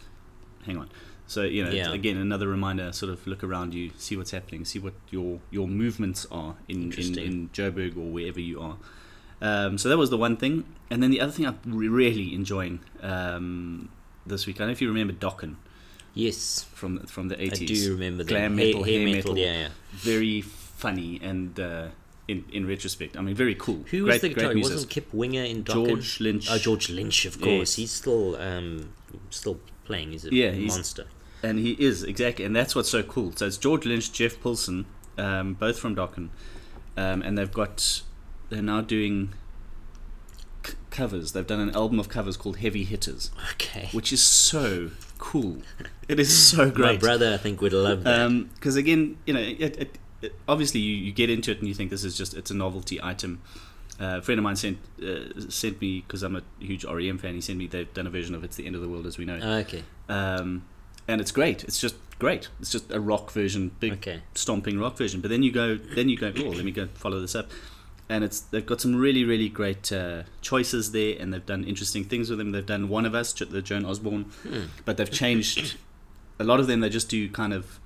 [0.65, 0.89] Hang on.
[1.29, 1.91] So you know, Yeah.
[1.93, 5.67] again, another reminder: sort of look around you, see what's happening, see what your your
[5.67, 8.77] movements are in in, in Joburg or wherever you are.
[9.41, 12.79] Um, so that was the one thing, and then the other thing I'm really enjoying
[13.01, 13.89] um,
[14.25, 14.57] this week.
[14.57, 15.55] I don't know if you remember Dokken
[16.13, 17.61] Yes, from from the 80s.
[17.61, 18.29] I do remember that.
[18.29, 19.37] Glam metal, hair hair metal, metal.
[19.37, 19.67] Yeah, yeah.
[19.91, 21.87] Very funny and uh,
[22.27, 23.83] in in retrospect, I mean, very cool.
[23.91, 24.53] Who great, was the guitar?
[24.55, 24.89] Wasn't.
[24.89, 25.87] Kip Winger in Dokken?
[25.87, 26.47] George Lynch.
[26.49, 27.51] Oh, George Lynch, of course.
[27.51, 27.75] Yes.
[27.75, 28.93] He's still um,
[29.29, 30.11] still playing.
[30.11, 31.05] He's a Yeah, he's- monster.
[31.43, 33.31] And he is exactly, and that's what's so cool.
[33.35, 34.87] So it's George Lynch, Jeff Pilson,
[35.19, 36.29] um, both from Dokken,
[36.97, 38.01] um, and they've got
[38.49, 39.33] they're now doing
[40.65, 41.31] c- covers.
[41.31, 43.89] They've done an album of covers called Heavy Hitters, Okay.
[43.91, 45.57] which is so cool.
[46.07, 46.93] It is so great.
[46.93, 48.47] My brother, I think, would love that.
[48.55, 51.73] Because again, you know, it, it, it, obviously you, you get into it and you
[51.73, 53.41] think this is just it's a novelty item.
[53.99, 57.33] Uh, a friend of mine sent uh, sent me because I'm a huge REM fan.
[57.33, 59.17] He sent me they've done a version of "It's the End of the World as
[59.17, 59.83] We Know It." okay.
[60.07, 60.63] um,
[61.09, 61.65] and it's great.
[61.65, 62.47] It's just great.
[62.61, 64.21] It's just a rock version, big Okay.
[64.33, 65.19] stomping rock version.
[65.19, 67.49] But then you go, then you go, oh, let me go follow this up,
[68.09, 72.03] and it's they've got some really really great uh, choices there, and they've done interesting
[72.03, 72.51] things with them.
[72.51, 74.65] They've done one of us, the Joan Osborne, Hmm.
[74.85, 75.75] but they've changed
[76.39, 76.79] a lot of them.
[76.81, 77.79] They just do kind of.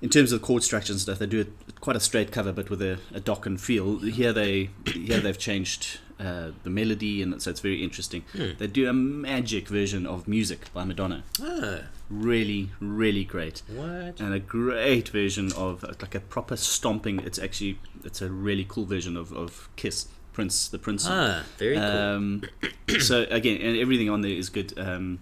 [0.00, 2.68] In terms of chord structure and stuff, they do it quite a straight cover, but
[2.68, 4.00] with a, a Dokken feel.
[4.00, 8.22] Here they, here they've changed uh, the melody, and so it's very interesting.
[8.36, 8.50] Hmm.
[8.58, 11.80] They do a magic version of music by Madonna Oh,
[12.10, 14.20] really really great what?
[14.20, 18.84] and a great version of like a proper stomping it's actually it's a really cool
[18.84, 21.06] version of, of kiss prince the prince.
[21.08, 21.84] Ah, very cool.
[21.84, 22.42] um,
[23.00, 25.18] so again and everything on there is good um,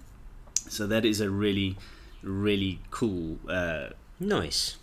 [0.76, 1.76] so that is a really
[2.22, 4.76] really cool uh, nice.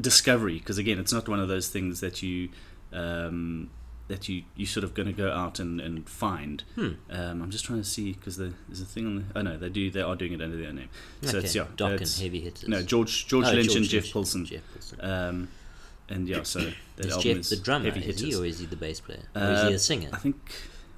[0.00, 2.48] discovery because again it's not one of those things that you
[2.92, 3.70] um,
[4.08, 6.88] that you you sort of going to go out and, and find Hmm.
[7.10, 9.68] um, I'm just trying to see because there's a thing on the oh no they
[9.68, 10.88] do they are doing it under their name
[11.22, 11.44] so okay.
[11.46, 12.68] it's yeah Doc it's- and heavy hitters.
[12.68, 14.12] no George George Oh, Lynch and Jeff Lynch.
[14.12, 15.00] Pilson Jeff Pilson.
[15.00, 15.48] um,
[16.08, 16.58] and yeah so
[16.96, 17.84] that Is album Jeff is the drummer?
[17.90, 19.22] heavy Is he, or is he the bass player?
[19.36, 20.08] or is he Uh, the singer?
[20.12, 20.36] I think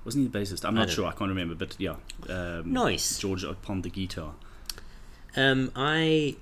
[0.05, 1.97] wasn't he the bassist I'm not don't sure I can't remember but yeah
[2.29, 3.19] um, Nice.
[3.19, 4.33] George upon the guitar
[5.37, 6.37] Um, I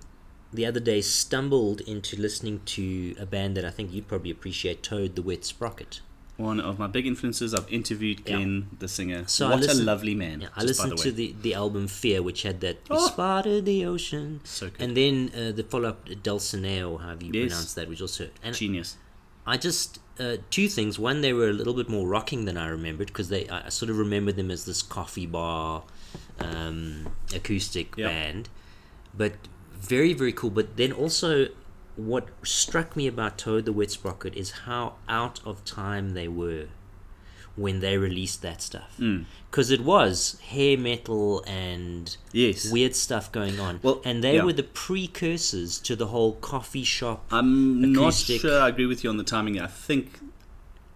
[0.52, 4.82] the other day stumbled into listening to a band that I think you'd probably appreciate,
[4.82, 6.02] Toad the Wet Sprocket.
[6.36, 8.38] One of my big influences I've interviewed Yeah.
[8.38, 11.54] Ken the singer So what a lovely man Yeah, I listened the to the, the
[11.54, 13.06] album Fear, which had that Oh.
[13.08, 14.40] Spotted the Ocean.
[14.44, 17.48] so good And then uh, the follow up, Dulcinea, or however you Yes.
[17.50, 18.28] pronounce that, which also.
[18.42, 18.96] And genius
[19.46, 20.98] I just uh, two things.
[21.00, 23.68] One, they were a little bit more rocking than I remembered because they I I
[23.70, 25.82] sort of remember them as this coffee bar
[26.38, 28.08] um, acoustic Yep.
[28.08, 28.48] band,
[29.14, 29.32] but
[29.74, 30.50] very very cool.
[30.50, 31.48] But then also,
[31.96, 36.66] what struck me about Toad the Wet Sprocket is how out of time they were
[37.54, 39.26] when they released that stuff Mm.
[39.50, 44.44] because it was hair metal and yes weird stuff going on Well, and they yeah.
[44.44, 48.42] were the precursors to the whole coffee shop I'm acoustic.
[48.42, 49.60] not sure I agree with you on the timing.
[49.60, 50.20] I think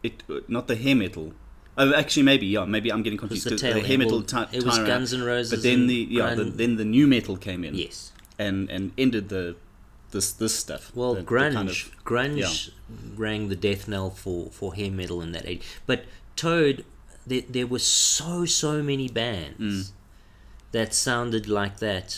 [0.02, 1.32] it not the hair metal.
[1.78, 2.64] Oh, actually, maybe yeah.
[2.64, 3.46] Maybe I'm getting confused.
[3.50, 6.44] the the hair metal ti- it was Guns N' Roses but then the yeah, the,
[6.44, 7.74] then the new metal came in.
[7.74, 9.56] yes and and ended the
[10.16, 10.84] this this stuff.
[10.94, 12.70] Well, the, the grunge, kind of- grunge
[13.16, 15.62] rang the death knell for for hair metal in that age.
[15.90, 16.00] But
[16.44, 16.84] Toad,
[17.26, 19.90] there, there were so so many bands Mm.
[20.72, 22.08] that sounded like that.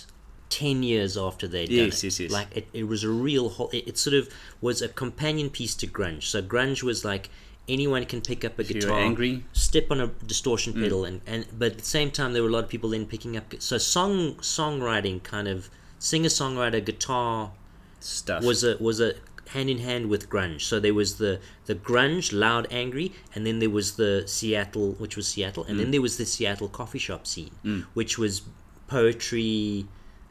[0.51, 2.31] Ten years after they'd Yes, it, yes, yes.
[2.39, 3.69] like it, it was a real whole.
[3.79, 4.25] It, it sort of
[4.63, 6.23] was a companion piece to grunge.
[6.23, 7.29] So grunge was like
[7.69, 9.33] anyone can pick up a If guitar, angry.
[9.33, 9.43] Mm.
[9.53, 12.57] step on a distortion pedal, and, and but at the same time there were a
[12.59, 13.45] lot of people then picking up.
[13.59, 17.53] So song songwriting kind of singer songwriter guitar
[18.01, 18.43] stuff.
[18.45, 19.15] was a was a
[19.49, 20.61] hand in hand with grunge.
[20.63, 25.17] So there was the the grunge, loud, angry, and then there was the Seattle, which
[25.17, 25.83] was Seattle, and Mm.
[25.83, 27.53] then there was the Seattle coffee shop scene,
[27.95, 28.43] which was
[28.89, 29.87] poetry,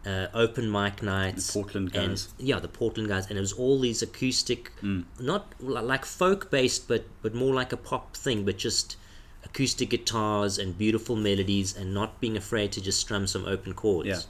[0.05, 2.29] uh, open mic nights, Portland and guys.
[2.37, 5.05] yeah, the Portland guys, and it was all these acoustic, Mm.
[5.19, 8.97] not like folk based, but but more like a pop thing, but just
[9.43, 14.07] acoustic guitars and beautiful melodies, and not being afraid to just strum some open chords.
[14.09, 14.21] Yeah.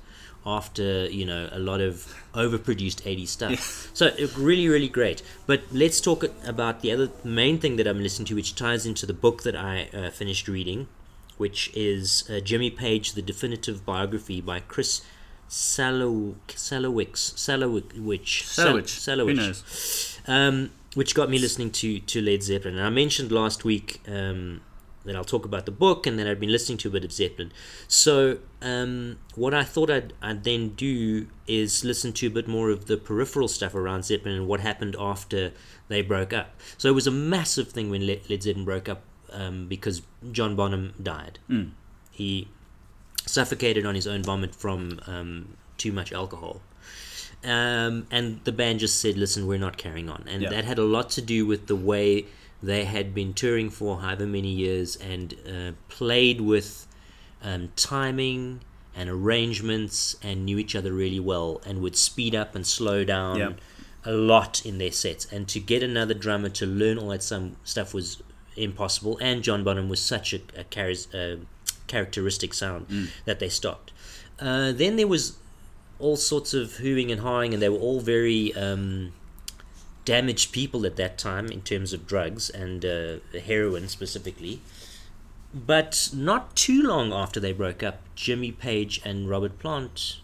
[0.47, 1.93] After you know a lot of
[2.33, 5.21] overproduced 80s stuff, so really really great.
[5.45, 9.05] But let's talk about the other main thing that I'm listening to, which ties into
[9.05, 10.88] the book that I uh, finished reading,
[11.38, 15.01] which is uh, Jimmy Page: The Definitive Biography by Chris
[15.49, 19.27] Salo Salowicz Salowich Salowich.
[19.27, 20.19] Who knows?
[20.27, 22.77] um, which got me listening to to Led Zeppelin.
[22.77, 24.62] And I mentioned last week um,
[25.07, 27.11] that I'll talk about the book, and then I'd been listening to a bit of
[27.11, 27.51] Zeppelin.
[27.87, 32.69] So um, what I thought I'd, I'd then do is listen to a bit more
[32.69, 35.51] of the peripheral stuff around Zeppelin and what happened after
[35.87, 36.51] they broke up.
[36.77, 40.55] So it was a massive thing when Led, Led Zeppelin broke up um, because John
[40.55, 41.39] Bonham died.
[41.49, 41.71] Mm.
[42.11, 42.49] He
[43.25, 46.61] suffocated on his own vomit from um, too much alcohol.
[47.43, 50.23] Um, and the band just said, listen, we're not carrying on.
[50.27, 50.49] And Yeah.
[50.49, 52.25] that had a lot to do with the way
[52.61, 56.87] they had been touring for however many years and uh, played with
[57.43, 58.61] um, timing
[58.95, 63.37] and arrangements and knew each other really well and would speed up and slow down
[63.37, 63.49] Yeah.
[64.03, 65.25] a lot in their sets.
[65.31, 68.21] And to get another drummer to learn all that some stuff was
[68.55, 69.19] impossible.
[69.21, 71.37] And John Bonham was such a, a charis- uh,
[71.85, 73.91] characteristic sound that they stopped.
[74.39, 75.37] Uh, then there was
[75.99, 79.13] all sorts of hooing and hawing, and they were all very um,
[80.07, 84.61] damaged people at that time in terms of drugs and uh, heroin specifically.
[85.53, 90.19] But not too long after they broke up, Jimmy Page and Robert Plant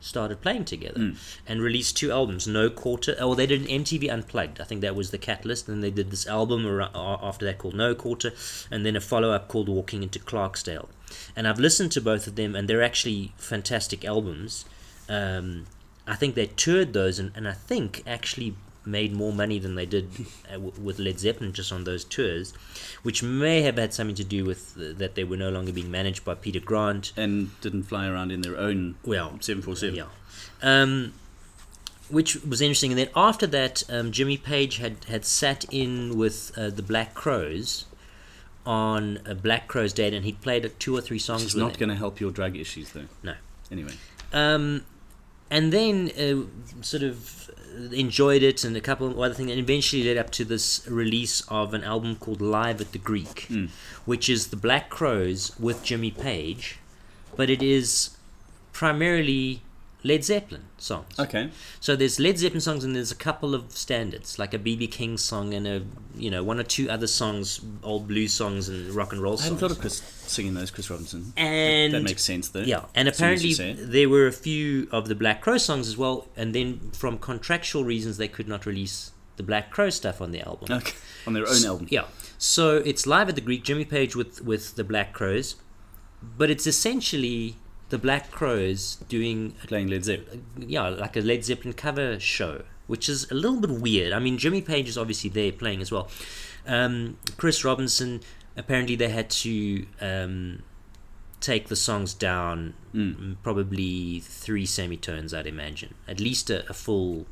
[0.00, 1.14] started playing together
[1.48, 2.46] and released two albums.
[2.46, 3.16] No Quarter.
[3.18, 4.60] Oh, they did an MTV Unplugged.
[4.60, 5.66] I think that was the catalyst.
[5.66, 8.32] And they did this album after that called No Quarter,
[8.70, 10.88] and then a follow up called Walking into Clarksdale.
[11.34, 14.66] And I've listened to both of them, and they're actually fantastic albums.
[15.08, 15.64] Um,
[16.06, 19.86] I think they toured those, and, and I think actually made more money than they
[19.86, 20.08] did
[20.48, 22.52] uh, w- with Led Zeppelin just on those tours,
[23.02, 25.90] which may have had something to do with uh, that they were no longer being
[25.90, 27.12] managed by Peter Grant.
[27.16, 29.94] And didn't fly around in their own Well, 747.
[29.96, 30.04] yeah.
[30.62, 31.12] Um,
[32.10, 32.92] which was interesting.
[32.92, 37.14] And then after that, um, Jimmy Page had, had sat in with uh, the Black
[37.14, 37.86] Crowes
[38.66, 41.88] on a Black Crowes date, and he'd played two or three songs It's not going
[41.90, 43.06] to help your drug issues, though.
[43.22, 43.34] No.
[43.70, 43.92] Anyway.
[44.32, 44.84] Um,
[45.50, 47.50] and then uh, sort of
[47.92, 51.42] enjoyed it and a couple of other things, and eventually led up to this release
[51.48, 53.66] of an album called Live at the Greek, hmm.
[54.04, 56.78] which is the Black Crowes with Jimmy Page,
[57.36, 58.16] but it is
[58.72, 59.62] primarily
[60.06, 61.18] Led Zeppelin songs.
[61.18, 61.50] Okay.
[61.80, 65.16] So there's Led Zeppelin songs and there's a couple of standards, like a BB King
[65.16, 65.82] song and a
[66.14, 69.42] you know one or two other songs, old blues songs and rock and roll songs.
[69.42, 71.32] I hadn't thought of Chris singing those, Chris Robinson.
[71.38, 72.60] and that makes sense, though.
[72.60, 75.56] yeah, and as soon as you apparently there were a few of the Black Crowe
[75.58, 79.90] songs as well, and then from contractual reasons they could not release the Black Crowe
[79.90, 80.70] stuff on the album.
[80.70, 80.94] Okay.
[81.26, 81.86] On their own album.
[81.90, 82.04] Yeah,
[82.36, 85.56] so it's live at the Greek, Jimmy Page with with the Black Crowes,
[86.36, 87.56] but it's essentially
[87.88, 90.44] the Black Crowes doing Playing Led Zeppelin.
[90.58, 94.12] yeah, like a Led Zeppelin cover show, which is a little bit weird.
[94.12, 96.08] I mean, Jimmy Page is obviously there playing as well.
[96.66, 98.20] Um, Chris Robinson,
[98.56, 100.62] apparently they had to um,
[101.40, 107.26] take the songs down, mm, probably three semitones, I'd imagine, at least a, a full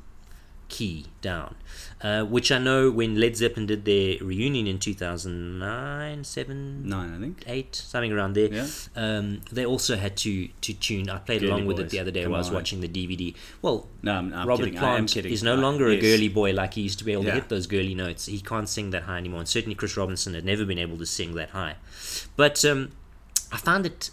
[0.76, 1.54] key down.
[2.00, 7.18] Uh, which I know when Led Zeppelin did their reunion in 2009, 7, Nine, I
[7.20, 7.44] think.
[7.46, 8.48] eight, something around there.
[8.52, 8.66] Yeah.
[8.96, 11.08] Um, they also had to to tune.
[11.10, 12.88] I played Girly along with it the other day Come while I was watching the
[12.88, 13.34] DVD.
[13.60, 14.78] Well, No, I'm, I'm Robert kidding.
[14.80, 15.32] Plant kidding.
[15.32, 17.34] is no longer a girly boy like he used to be able to Yeah.
[17.34, 18.26] hit those girly notes.
[18.26, 21.06] He can't sing that high anymore, and certainly Chris Robinson had never been able to
[21.06, 21.76] sing that high.
[22.36, 22.90] But um,
[23.52, 24.10] I found it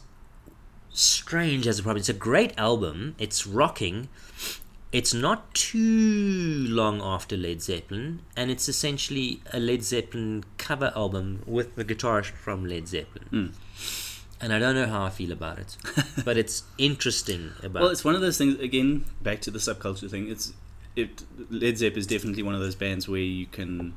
[0.92, 2.00] strange as a problem.
[2.00, 3.16] It's a great album.
[3.18, 4.10] It's rocking.
[4.92, 11.44] It's not too long after Led Zeppelin, and it's essentially a Led Zeppelin cover album
[11.46, 13.28] with the guitarist from Led Zeppelin.
[13.30, 13.48] Hmm.
[14.42, 15.78] And I don't know how I feel about it,
[16.26, 17.84] but it's interesting about.
[17.84, 18.60] Well, it's one of those things.
[18.60, 20.30] Again, back to the subculture thing.
[20.30, 20.54] It's
[20.96, 21.24] it.
[21.52, 23.96] Led Zepp is definitely one of those bands where you can,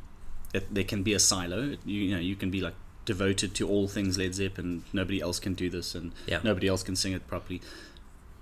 [0.53, 1.77] it, there can be a silo.
[1.87, 2.75] You, you know, you can be like
[3.07, 6.41] devoted to all things Led Zepp, and nobody else can do this, and Yeah.
[6.43, 7.63] nobody else can sing it properly.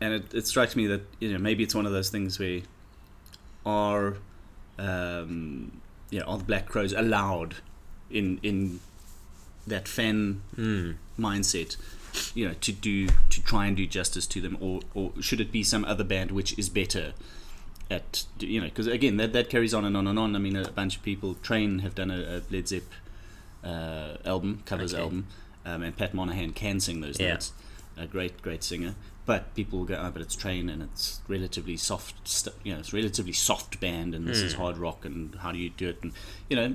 [0.00, 2.60] And it, it strikes me that you know maybe it's one of those things where
[3.66, 4.16] are,
[4.78, 7.56] um, you know, are the Black Crowes allowed
[8.10, 8.80] in in
[9.66, 10.92] that fan Hmm.
[11.18, 11.76] mindset
[12.34, 15.52] you know to do to try and do justice to them or or should it
[15.52, 17.12] be some other band which is better
[17.88, 20.56] at you know because again that that carries on and on and on i mean
[20.56, 22.82] a bunch of people train have done a, a led zepp
[23.62, 25.02] uh, album covers Okay.
[25.02, 25.26] album
[25.64, 27.34] um, and pat monahan can sing those Yeah.
[27.34, 27.52] notes
[27.96, 28.94] a great great singer
[29.30, 32.80] but people will go oh but it's train and it's relatively soft st- you know
[32.80, 35.98] it's relatively soft band and this is hard rock and how do you do it?
[36.02, 36.12] And
[36.48, 36.74] you know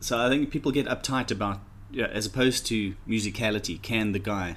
[0.00, 4.56] so i think people get uptight about yeah, as opposed to musicality can the guy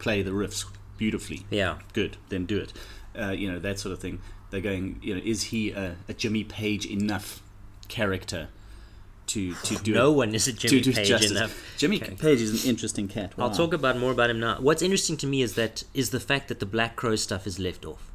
[0.00, 0.64] play the riffs
[0.96, 1.46] beautifully?
[1.50, 2.72] Yeah, good then do it.
[3.16, 4.20] Uh, you know that sort of thing.
[4.50, 7.40] They're going you know is he a, a jimmy page enough
[7.86, 8.48] character
[9.34, 11.30] to to do no one is a Jimmy Page justice.
[11.30, 11.52] enough.
[11.78, 13.32] Jimmy Page is an interesting cat.
[13.38, 14.56] I'll talk about more about him now.
[14.60, 17.58] What's interesting to me is that is the fact that the Black Crowe stuff is
[17.58, 18.12] left off.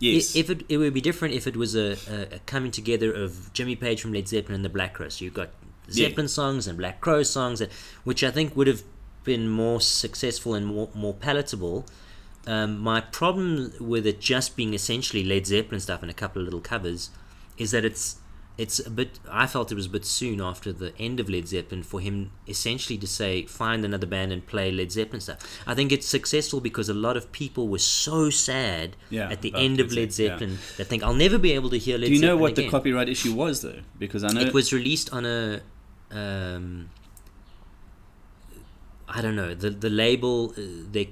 [0.00, 0.36] Yes.
[0.36, 3.74] If it, it would be different if it was a, a, coming together of Jimmy
[3.76, 5.08] Page from Led Zeppelin and the Black Crowe.
[5.08, 5.50] So you've got
[5.88, 6.06] Yeah.
[6.08, 7.72] Zeppelin songs and Black Crowe songs, that-
[8.04, 8.82] which I think would have
[9.24, 11.84] been more successful and more, more palatable.
[12.46, 16.46] Um, my problem with it just being essentially Led Zeppelin stuff and a couple of
[16.46, 17.10] little covers
[17.58, 18.16] is that it's
[18.58, 19.20] it's a bit.
[19.30, 22.32] I felt it was a bit soon after the end of Led Zeppelin for him
[22.48, 25.38] essentially to say find another band and play Led Zeppelin stuff.
[25.64, 29.54] I think it's successful because a lot of people were so sad Yeah, at the
[29.54, 30.38] end of Led Led Zepp- yeah.
[30.38, 32.42] Zeppelin that think I'll never be able to hear Led zeppelin Do you know Zeppelin
[32.42, 33.80] what the copyright issue was though?
[33.98, 35.60] Because I know It was released on a.
[36.10, 36.90] Um,
[39.08, 40.52] I don't know the the label.
[40.58, 41.10] Uh, they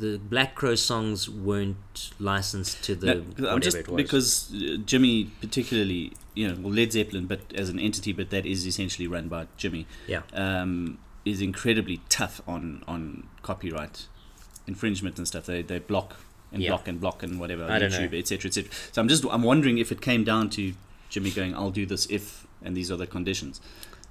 [0.00, 6.14] the Black Crowe songs weren't licensed to the No, I'm just because uh, Jimmy, particularly,
[6.34, 9.46] you know, well, Led Zeppelin, but as an entity, but that is essentially run by
[9.56, 14.06] Jimmy, yeah, um, is incredibly tough on on copyright
[14.66, 15.46] infringement and stuff.
[15.46, 16.16] They they block
[16.52, 16.70] and Yeah.
[16.70, 18.70] block and block and whatever on I YouTube, etc., etc.
[18.92, 20.72] So I'm just I'm wondering if it came down to
[21.10, 23.60] Jimmy going, "I'll do this if," and these are the conditions,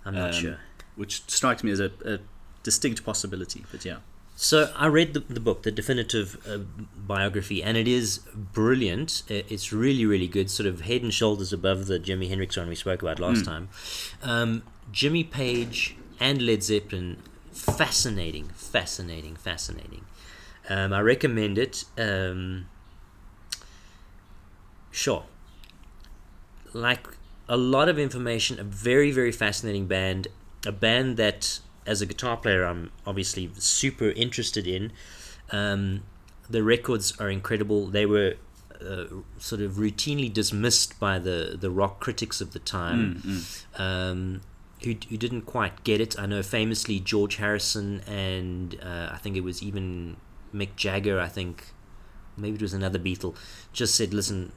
[0.05, 0.57] I'm not um, sure.
[0.95, 2.19] which strikes me as a, a
[2.63, 3.65] distinct possibility.
[3.71, 3.97] But yeah,
[4.41, 6.59] So I read the, the book, the definitive uh,
[6.95, 9.23] biography, and it is brilliant.
[9.27, 10.49] It's really, really good.
[10.49, 13.67] Sort of head and shoulders above the Jimi Hendrix one we spoke about last time.
[14.23, 14.63] Um,
[14.93, 17.17] Jimmy Page and Led Zeppelin,
[17.51, 20.05] fascinating, fascinating, fascinating.
[20.69, 21.83] Um, I recommend it.
[21.97, 22.67] Um,
[24.89, 25.25] sure.
[26.71, 27.07] Like
[27.49, 30.29] a lot of information, a very, very fascinating band.
[30.65, 31.59] A band that,
[31.89, 34.91] as a guitar player, I'm obviously super interested in.
[35.51, 36.03] Um,
[36.47, 37.87] the records are incredible.
[37.87, 38.35] They were
[38.79, 39.05] uh,
[39.39, 43.23] sort of routinely dismissed by the, the rock critics of the time
[43.77, 44.41] um,
[44.83, 46.17] who, who didn't quite get it.
[46.17, 50.17] I know famously George Harrison and uh, I think it was even
[50.53, 51.73] Mick Jagger, I think,
[52.37, 53.35] maybe it was another Beatle,
[53.73, 54.51] just said, listen,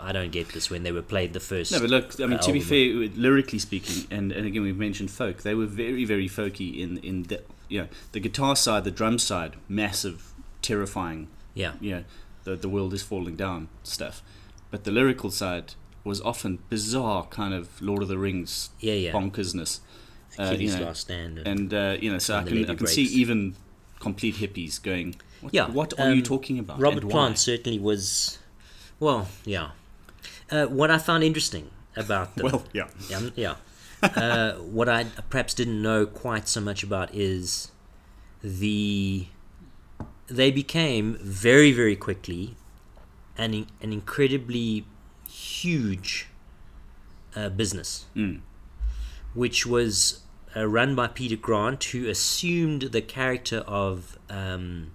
[0.00, 1.72] I don't get this when they were played the first.
[1.72, 5.10] No, but look, I mean, to be fair, lyrically speaking, and, and again, we've mentioned
[5.10, 8.90] folk, they were very, very folky in, in the, you know, the guitar side, the
[8.90, 10.32] drum side, massive,
[10.62, 11.72] terrifying, yeah.
[11.80, 12.04] you know,
[12.44, 14.22] the, the world is falling down stuff.
[14.70, 15.74] But the lyrical side
[16.04, 19.12] was often bizarre, kind of Lord of the Rings Yeah, yeah.
[19.12, 19.80] bonkersness.
[20.38, 21.38] Uh, you know, Last Stand.
[21.38, 23.56] And, and, uh, you know, so I can, I can see even
[23.98, 26.80] complete hippies going, what, Yeah, what are you um, talking about?
[26.80, 28.38] Robert Plant certainly was,
[29.00, 29.70] well, yeah.
[30.50, 32.88] Uh, what I found interesting about them, Well, yeah.
[33.10, 33.54] Yeah, yeah.
[34.02, 37.70] uh, what I perhaps didn't know quite so much about is
[38.42, 39.26] the
[40.26, 42.54] they became very very quickly
[43.36, 44.84] an in- an incredibly
[45.28, 46.28] huge
[47.36, 48.40] uh, business, Mm.
[49.34, 50.20] which was
[50.56, 54.92] uh, run by Peter Grant, who assumed the character of um,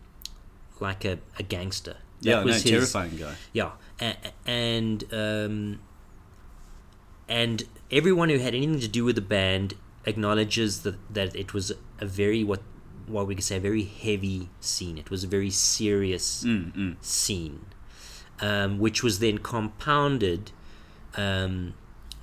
[0.80, 1.98] like a, a gangster.
[2.24, 3.36] That Yeah, no, was his- terrifying guy.
[3.54, 3.72] yeah,
[4.02, 5.80] a- a- and um,
[7.28, 11.72] and everyone who had anything to do with the band acknowledges that that it was
[12.00, 12.62] a very what
[13.08, 14.98] what we could say a very heavy scene.
[14.98, 16.96] It was a very serious Mm, mm.
[17.02, 17.66] scene,
[18.40, 20.52] um, which was then compounded
[21.18, 21.74] um,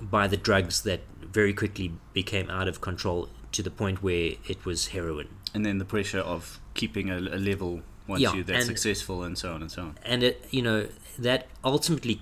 [0.01, 4.65] by the drugs that very quickly became out of control to the point where it
[4.65, 5.27] was heroin.
[5.53, 9.23] And then the pressure of keeping a, a level once Yeah, you're that and- successful
[9.23, 9.97] and so on and so on.
[10.03, 10.87] and it you know
[11.19, 12.21] that ultimately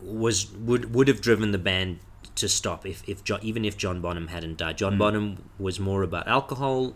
[0.00, 1.98] was would would have driven the band
[2.34, 4.76] to stop if if even if John Bonham hadn't died.
[4.78, 6.94] John Bonham was more about alcohol.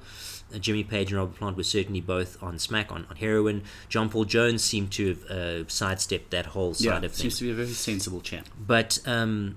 [0.55, 3.63] Uh, Jimmy Page and Robert Plant were certainly both on smack on, on heroin.
[3.89, 7.45] John Paul Jones seemed to have uh, sidestepped that whole side Yeah, of seems to
[7.45, 8.49] be a very sensible chap.
[8.67, 9.57] But um,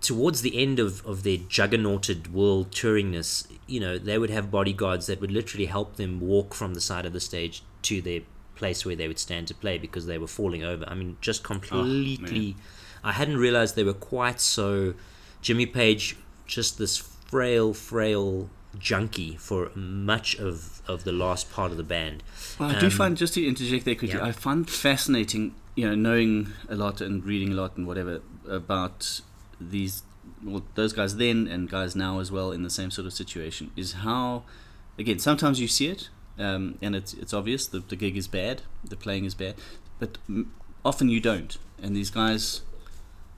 [0.00, 5.06] towards the end of, of their juggernauted world touringness, you know, they would have bodyguards
[5.06, 8.20] that would literally help them walk from the side of the stage to their
[8.54, 10.84] place where they would stand to play because they were falling over.
[10.88, 12.56] I mean, just completely.
[13.04, 14.94] I hadn't realized they were quite so.
[15.42, 16.16] Jimmy Page,
[16.46, 22.22] just this frail, frail junkie for much of, of the last part of the band.
[22.58, 24.24] Well, I do Um, find, just to interject there quickly, yeah.
[24.24, 29.20] I find fascinating, you know, knowing a lot and reading a lot and whatever about
[29.60, 30.02] these,
[30.42, 33.70] well, those guys then and guys now as well in the same sort of situation,
[33.76, 34.44] is how,
[34.98, 38.62] again, sometimes you see it um, and it's, it's obvious the, the gig is bad,
[38.84, 39.54] the playing is bad,
[39.98, 40.52] but m-
[40.84, 41.56] often you don't.
[41.82, 42.62] And these guys,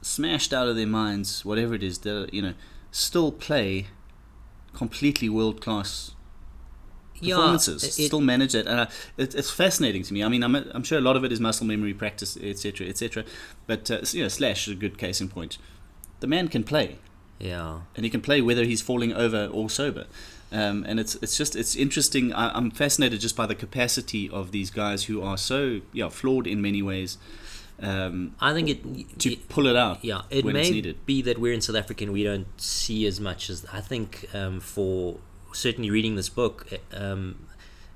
[0.00, 2.54] smashed out of their minds, whatever it is, they you know,
[2.90, 3.88] still play
[4.72, 6.12] completely world class
[7.20, 8.66] performances it- still manage it.
[8.66, 10.22] And uh, it, it's fascinating to me.
[10.22, 13.24] I mean I'm, I'm sure a lot of it is muscle memory practice etc etc
[13.66, 15.58] but uh, you know slash is a good case in point
[16.20, 16.98] the man can play
[17.38, 17.80] Yeah.
[17.96, 20.06] and he can play whether he's falling over or sober.
[20.50, 22.32] Um, and it's it's just it's interesting.
[22.32, 26.46] I, I'm fascinated just by the capacity of these guys who are so yeah flawed
[26.46, 27.18] in many ways
[27.80, 29.18] um, I think it.
[29.20, 32.12] to pull it out Yeah, it when may be that we're in South Africa and
[32.12, 34.28] we don't see as much as I think.
[34.34, 35.18] Um, for
[35.52, 37.46] certainly reading this book, um,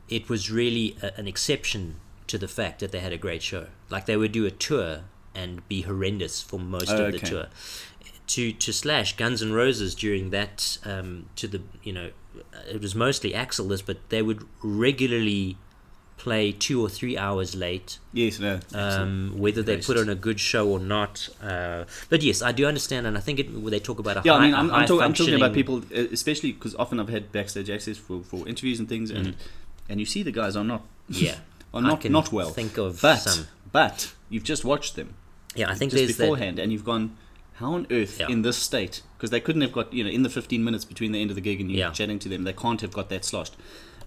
[0.09, 1.97] it was really a, an exception
[2.29, 3.66] to the fact that they had a great show.
[3.91, 5.01] Like they would do a tour
[5.35, 7.29] and be horrendous for most Oh, of the okay.
[7.29, 7.47] tour.
[8.29, 12.11] To to slash Guns N' Roses during that um, to the you know
[12.70, 15.57] it was mostly Axl this, but they would regularly
[16.16, 18.61] play two or three hours late Yes, no.
[18.75, 21.29] um, whether they put on a good show or not.
[21.43, 24.35] Uh, but yes, I do understand, and I think it, they talk about a yeah,
[24.35, 27.09] high, I mean, I'm, I'm, talk, I'm talking about people, uh, especially because often I've
[27.09, 29.35] had backstage access for, for interviews and things, and
[29.89, 31.35] and you see the guys are not Yeah,
[31.75, 32.51] are not not well.
[32.51, 33.49] Think of but some.
[33.73, 35.14] but you've just watched them
[35.57, 36.23] Yeah, I think just there's that.
[36.25, 37.16] beforehand, and you've gone,
[37.55, 38.29] how on earth Yeah.
[38.29, 39.03] in this state?
[39.17, 41.35] Because they couldn't have got you know in the 15 minutes between the end of
[41.37, 41.91] the gig and you Yeah.
[41.91, 43.55] chatting to them, they can't have got that sloshed.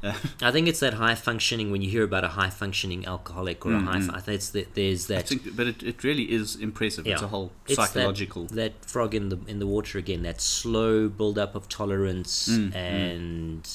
[0.03, 1.71] Uh, I think it's that high functioning.
[1.71, 4.49] When you hear about a high functioning alcoholic or a high, fu- I think it's
[4.49, 5.29] that there's I that.
[5.29, 7.07] think, but it, it really is impressive.
[7.07, 8.45] It's a whole It's that- psychological.
[8.47, 10.21] that, frog in the in the water again.
[10.23, 13.67] That slow build up of tolerance Mm, and.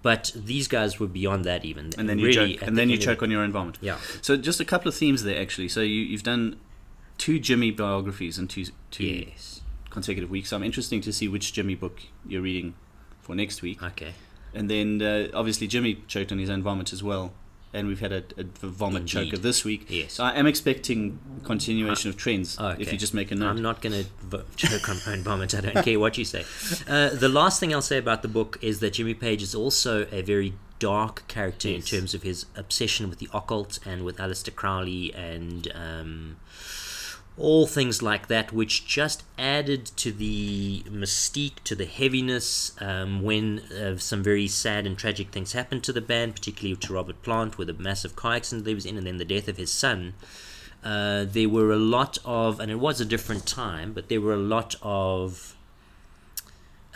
[0.00, 1.90] But these guys were beyond that even.
[1.98, 3.78] and then you really, choke, and the then you choke on your own vomit.
[3.80, 3.98] Yeah.
[4.22, 5.68] So just a couple of themes there actually.
[5.68, 6.56] So you you've done
[7.18, 9.60] two Jimmy biographies in two two Yes.
[9.90, 10.48] consecutive weeks.
[10.50, 12.74] So I'm interesting to see which Jimmy book you're reading
[13.20, 13.82] for next week.
[13.82, 14.14] Okay.
[14.54, 17.32] And then uh, obviously Jimmy choked on his own vomit as well.
[17.74, 19.30] And we've had a, a vomit Indeed.
[19.30, 19.86] choker this week.
[19.90, 20.14] Yes.
[20.14, 22.58] So I am expecting continuation of trends.
[22.58, 22.80] Okay.
[22.80, 23.50] If you just make a note.
[23.50, 25.54] I'm not going to vo- choke on my own vomit.
[25.54, 26.46] I don't care what you say.
[26.88, 30.06] Uh, the last thing I'll say about the book is that Jimmy Page is also
[30.10, 34.54] a very dark character in terms of his obsession with the occult and with Aleister
[34.54, 36.36] Crowley and um,
[37.38, 43.60] all things like that, which just added to the mystique, to the heaviness um, when
[43.72, 47.58] uh, some very sad and tragic things happened to the band, particularly to Robert Plant
[47.58, 49.72] with a massive car accident that he was in, and then the death of his
[49.72, 50.14] son.
[50.82, 54.34] Uh, there were a lot of, and it was a different time, but there were
[54.34, 55.56] a lot of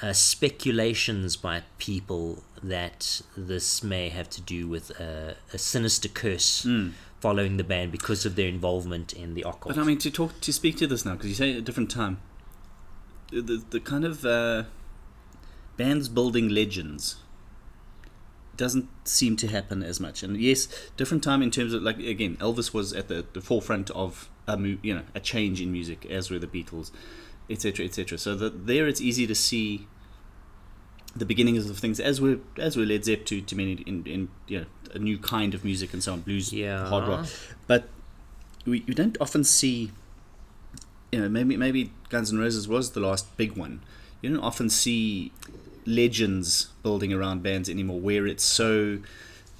[0.00, 6.64] uh, speculations by people that this may have to do with a, a sinister curse
[7.22, 9.68] following the band because of their involvement in the occult.
[9.68, 11.62] But I mean, to talk to speak to this now, because you say at a
[11.62, 12.20] different time.
[13.30, 14.64] The the, kind of uh,
[15.78, 17.16] bands building legends
[18.56, 20.22] doesn't seem to happen as much.
[20.22, 20.68] And yes,
[20.98, 24.58] different time in terms of like again, Elvis was at the, the forefront of a
[24.58, 26.90] you know a change in music, as were the Beatles,
[27.48, 27.86] etc.
[27.86, 28.18] etc.
[28.18, 29.86] So that there, it's easy to see
[31.14, 34.28] the beginnings of things as were as were Led Zepp to to many in, in
[34.48, 36.86] you know a new kind of music and so on, blues, Yeah.
[36.88, 37.26] hard rock.
[37.66, 37.88] But
[38.66, 39.90] we you don't often see
[41.10, 43.80] you know maybe maybe Guns N' Roses was the last big one.
[44.20, 45.32] You don't often see
[45.84, 48.98] legends building around bands anymore where it's so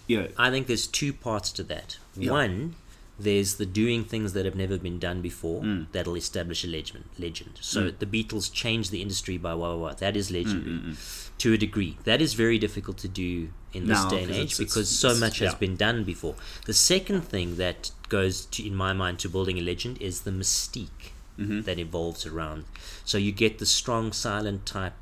[0.07, 1.99] you know I think there's two parts to that.
[2.17, 2.31] Yeah.
[2.31, 2.75] One,
[3.23, 5.87] there's the doing things that have never been done before Mm.
[5.93, 7.05] that'll establish a legend.
[7.19, 7.53] Legend.
[7.61, 9.95] So the Beatles changed the industry by wah wah wah.
[9.95, 10.97] That is legendary
[11.39, 11.97] to a degree.
[12.05, 14.99] That is very difficult to do in this Now, day and age it's- because it's-
[15.05, 16.37] so it's- much has been done before.
[16.67, 20.31] The second thing that goes to, in my mind to building a legend is the
[20.31, 21.63] mystique Mm-hmm.
[21.63, 22.65] that evolves around.
[23.07, 24.93] So you get the strong, silent type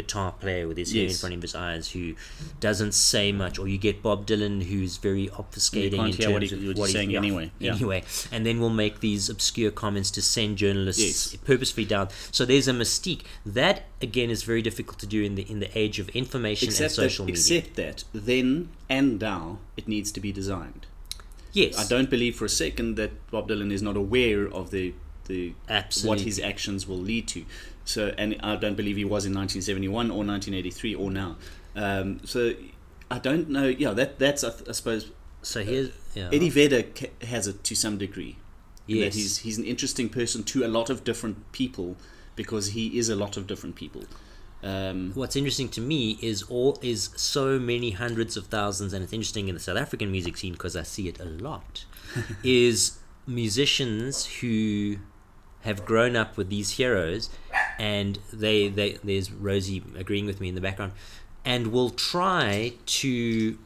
[0.00, 2.04] guitar player with his hair in front of his eyes who
[2.60, 6.32] doesn't say much, or you get Bob Dylan who's very obfuscating can't in hear terms
[6.34, 7.74] what he- of what he's saying anyway, yeah.
[7.74, 8.00] Anyway,
[8.32, 11.36] and then we'll make these obscure comments to send journalists Yes.
[11.44, 12.08] purposefully down.
[12.32, 15.70] So there's a mystique that again is very difficult to do in the in the
[15.78, 17.58] age of information except and social that, media.
[17.58, 20.86] except that then and now it needs to be designed.
[21.52, 24.94] yes, I don't believe for a second that Bob Dylan is not aware of the
[25.26, 26.08] the Absolutely.
[26.08, 27.40] what his actions will lead to.
[27.88, 31.36] So, and I don't believe he was in 1971 or 1983 or now.
[31.74, 32.52] Um, so,
[33.10, 33.66] I don't know.
[33.66, 35.10] Yeah, that that's I, I suppose
[35.40, 36.28] So here's yeah.
[36.30, 38.36] Eddie Vedder ca- has it to some degree.
[38.86, 39.04] Yes.
[39.04, 41.96] That he's he's an interesting person to a lot of different people
[42.36, 44.04] because he is a lot of different people.
[44.62, 49.12] Um, What's interesting to me is all is so many hundreds of thousands, and it's
[49.14, 51.86] interesting in the South African music scene because I see it a lot.
[52.42, 54.96] is musicians who
[55.62, 57.30] have grown up with these heroes,
[57.78, 60.92] and they, they there's Rosie agreeing with me in the background,
[61.44, 63.58] and will try to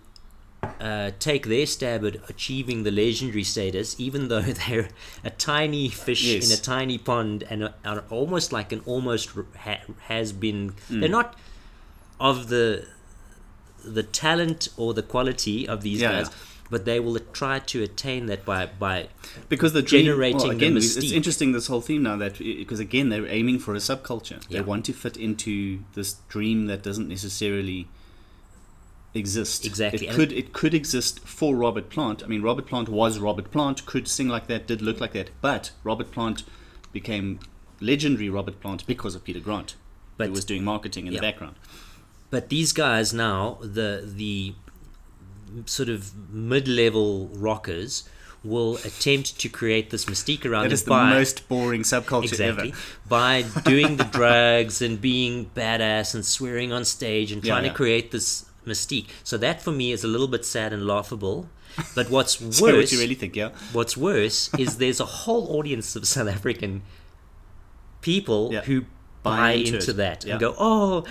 [0.81, 4.89] uh, take their stab at achieving the legendary status, even though they're
[5.25, 6.47] a tiny fish Yes.
[6.47, 10.73] in a tiny pond and are, are almost like an almost ha- has been.
[10.91, 11.01] Mm.
[11.01, 11.37] They're not
[12.21, 12.87] of the
[13.85, 16.35] the talent or the quality of these Yeah, guys, yeah.
[16.73, 19.07] But they will try to attain that by by
[19.51, 23.11] because the dream, generating well, again, it's interesting this whole theme now that because again
[23.11, 24.43] they're aiming for a subculture.
[24.49, 27.89] They want to fit into this dream that doesn't necessarily
[29.15, 29.67] exist.
[29.67, 32.23] Exactly, It and could it could exist for Robert Plant.
[32.25, 35.29] I mean, Robert Plant was Robert Plant, could sing like that, did look like that,
[35.43, 36.43] but Robert Plant
[36.91, 37.39] became
[37.81, 39.75] legendary Robert Plant because of Peter Grant,
[40.17, 41.21] But- who was doing marketing in Yeah.
[41.21, 41.57] the background.
[42.31, 44.55] But these guys now, the the
[45.67, 48.09] sort of mid-level rockers,
[48.45, 52.79] will attempt to create this mystique around That the by most boring subculture exactly ever.
[53.09, 57.71] by doing the drugs and being badass and swearing on stage and trying yeah.
[57.71, 59.09] to create this mystique.
[59.23, 61.49] So that for me is a little bit sad and laughable.
[61.95, 63.51] But what's So what worse, you really think, yeah?
[63.73, 66.83] what's worse is there's a whole audience of South African
[68.01, 68.63] people Yeah.
[68.63, 68.83] who
[69.23, 71.05] Buy buy, into into, that and go, oh.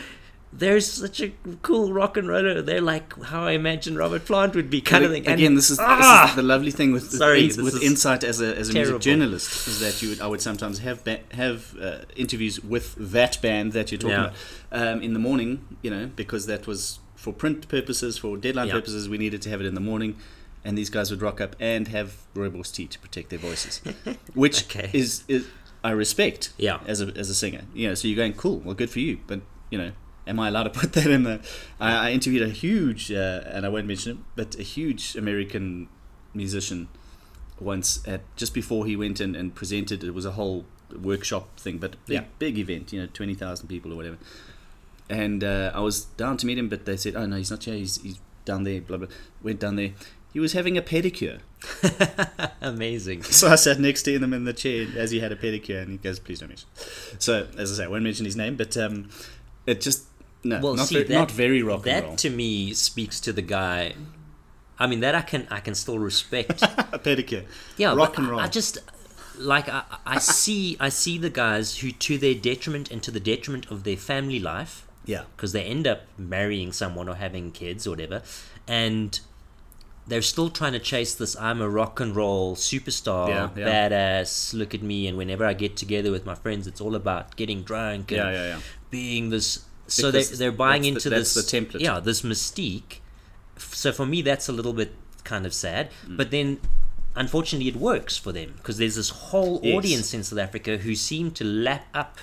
[0.53, 1.31] There's such a
[1.61, 2.61] cool rock and roller.
[2.61, 5.25] They're like how I imagine Robert Plant would be, kind of thing.
[5.25, 6.29] And- Again, this is, this Ah!
[6.29, 9.67] is the lovely thing with Sorry, with, with insight as a as a music journalist
[9.67, 13.71] is that you would I would sometimes have ba- have uh, interviews with that band
[13.73, 14.33] that you're talking Yeah.
[14.71, 18.67] about um, in the morning, you know, because that was for print purposes, for deadline
[18.67, 18.73] Yeah.
[18.73, 20.17] purposes, we needed to have it in the morning.
[20.65, 23.81] And these guys would rock up and have rooibos tea to protect their voices,
[24.35, 24.89] which Okay.
[24.93, 25.47] is, is
[25.83, 26.53] I respect.
[26.57, 26.79] Yeah.
[26.85, 28.59] As a as a singer, you know, so you're going cool.
[28.59, 29.39] Well, good for you, but
[29.71, 29.91] you know,
[30.27, 31.39] am I allowed to put that in the?
[31.79, 35.87] I, I interviewed a huge, uh, and I won't mention it, but a huge American
[36.33, 36.87] musician
[37.59, 40.03] once at just before he went in and presented.
[40.03, 40.65] It was a whole
[41.01, 42.23] workshop thing, but big, Yeah.
[42.39, 44.17] big event, you know, twenty thousand people or whatever.
[45.09, 47.63] And uh, I was down to meet him, but they said, "Oh no, he's not
[47.63, 47.75] here.
[47.75, 49.07] He's, he's down there." Blah blah.
[49.43, 49.91] Went down there.
[50.33, 51.39] He was having a pedicure.
[52.61, 53.23] amazing.
[53.23, 55.91] So I sat next to him in the chair as he had a pedicure, and
[55.91, 56.69] he goes, "Please don't mention."
[57.19, 59.09] So as I say, I won't mention his name, but um,
[59.65, 60.05] it just
[60.43, 62.11] no, Well, not, see, very, that, not very rock that and roll.
[62.13, 63.93] That to me speaks to the guy.
[64.79, 66.61] I mean, that I can I can still respect.
[66.63, 66.65] a
[66.99, 67.45] pedicure,
[67.77, 68.39] yeah, rock and I- roll.
[68.39, 68.79] I just
[69.37, 73.19] like I, I see I see the guys who, to their detriment and to the
[73.19, 77.85] detriment of their family life, yeah, because they end up marrying someone or having kids
[77.85, 78.23] or whatever,
[78.67, 79.19] and
[80.07, 83.89] they're still trying to chase this I'm a rock and roll superstar, Yeah, yeah.
[83.89, 87.35] badass, look at me, and whenever I get together with my friends, it's all about
[87.35, 88.59] getting drunk and yeah, yeah, yeah.
[88.89, 89.65] being this.
[89.91, 91.33] So they they're buying into the- this.
[91.33, 91.81] the template.
[91.81, 92.99] Yeah, this mystique.
[93.57, 95.89] So for me, that's a little bit kind of sad.
[96.07, 96.17] Mm.
[96.17, 96.59] But then,
[97.15, 99.75] unfortunately, it works for them because there's this whole Yes.
[99.77, 102.17] audience in South Africa who seem to lap up.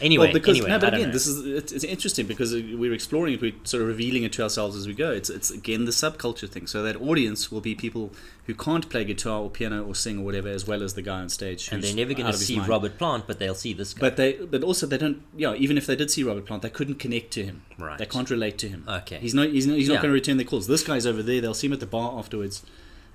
[0.00, 1.12] Anyway, well, because anyway, no, but again, know.
[1.12, 4.42] this is it's, it's interesting because we're exploring it, we're sort of revealing it to
[4.42, 5.10] ourselves as we go.
[5.12, 6.66] It's it's again the subculture thing.
[6.66, 8.12] So that audience will be people
[8.46, 11.20] who can't play guitar or piano or sing or whatever, as well as the guy
[11.20, 11.70] on stage.
[11.70, 12.58] and they're never going to see.
[12.58, 14.00] Robert Plant, but they'll see this guy.
[14.00, 15.22] But they, but also they don't.
[15.36, 17.62] Yeah, even if they did see Robert Plant, they couldn't connect to him.
[17.78, 17.98] Right.
[17.98, 18.84] They can't relate to him.
[18.88, 19.18] Okay.
[19.18, 19.48] He's not.
[19.48, 19.76] He's not.
[19.76, 20.02] He's not Yeah.
[20.02, 20.66] going to return their calls.
[20.66, 21.40] This guy's over there.
[21.40, 22.62] They'll see him at the bar afterwards,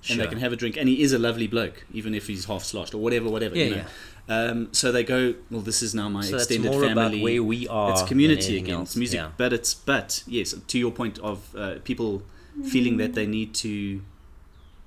[0.09, 0.77] and they can have a drink.
[0.77, 3.55] And he is a lovely bloke, even if he's half sloshed or whatever, whatever.
[3.55, 3.85] Yeah, you know.
[4.31, 5.33] Um, so they go.
[5.49, 7.17] Well, this is now my so that's extended more family.
[7.17, 7.91] about where we are.
[7.91, 8.75] it's community again.
[8.75, 8.89] else.
[8.89, 9.31] It's music, Yeah.
[9.37, 12.21] but it's but yes, to your point of uh, people
[12.63, 14.01] feeling that they need to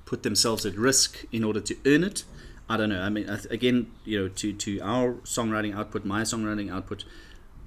[0.05, 2.25] put themselves at risk in order to earn it.
[2.69, 3.01] I don't know.
[3.03, 7.05] I mean, again, you know, to to our songwriting output, my songwriting output,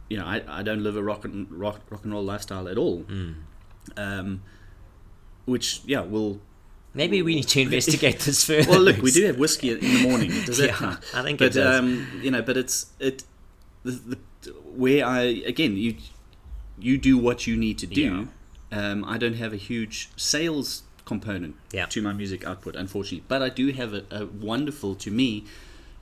[0.09, 2.77] you know, I, I don't live a rock and rock, rock and roll lifestyle at
[2.77, 2.99] all.
[3.01, 3.31] Hmm.
[3.97, 4.41] Um,
[5.45, 6.39] which yeah will
[6.95, 8.69] Maybe we need to investigate this further.
[8.71, 10.99] well look we do have whiskey in the morning does that Yeah, count?
[11.13, 11.79] I think but it does.
[11.79, 13.23] um you know but it's it
[13.83, 14.17] the, the
[14.83, 15.21] where i
[15.53, 15.95] again you
[16.87, 18.27] you do what you need to do
[18.71, 21.85] um i don't have a huge sales component Yeah.
[21.93, 25.45] to my music output unfortunately but i do have a, a wonderful to me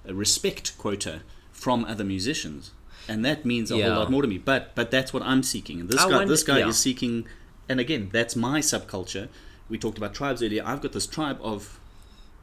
[0.05, 1.21] respect quota
[1.51, 2.71] from other musicians
[3.07, 3.89] and that means a Yeah.
[3.89, 6.15] whole lot more to me but but that's what i'm seeking and this I guy
[6.17, 6.67] wonder- this guy yeah.
[6.69, 7.25] is seeking
[7.69, 9.27] and again that's my subculture
[9.69, 11.79] we talked about tribes earlier i've got this tribe of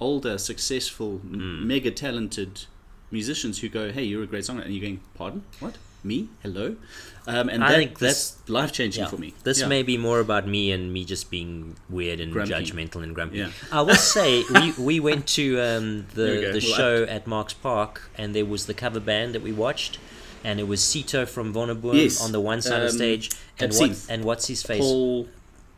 [0.01, 1.35] older successful Hmm.
[1.35, 2.65] m mega talented
[3.11, 6.77] musicians who go hey you're a great songwriter and you're going pardon what me hello
[7.27, 9.11] um, and I that, think that's life changing Yeah.
[9.11, 9.69] for me This Yeah.
[9.69, 12.55] may be more about me and me just being weird and Grumpy.
[12.55, 13.37] judgmental and grumpy.
[13.39, 13.51] Yeah.
[13.71, 17.53] I will say we, we went to um, There we the the show at Marks
[17.53, 19.99] Park and there was the cover band that we watched
[20.43, 22.19] and it was Cito from Wonderboom Yes.
[22.25, 23.25] on the one side of Um, stage
[23.59, 25.29] and what, and what's his face Paul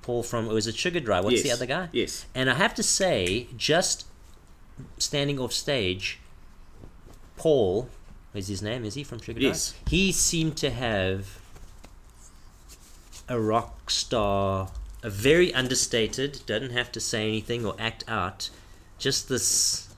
[0.03, 1.25] Paul from it was it Sugardrive.
[1.25, 1.89] What's the other guy?
[1.93, 2.27] Yes.
[2.35, 4.07] And I have to say just
[4.99, 6.19] standing off stage
[7.37, 7.89] Paul
[8.35, 8.85] is his name?
[8.85, 9.41] Is he from Sugardrive?
[9.41, 9.75] Yes.
[9.89, 11.39] he seemed to have
[13.29, 14.71] a rock star,
[15.03, 18.51] a very understated, doesn't have to say anything or act out,
[18.99, 19.93] just this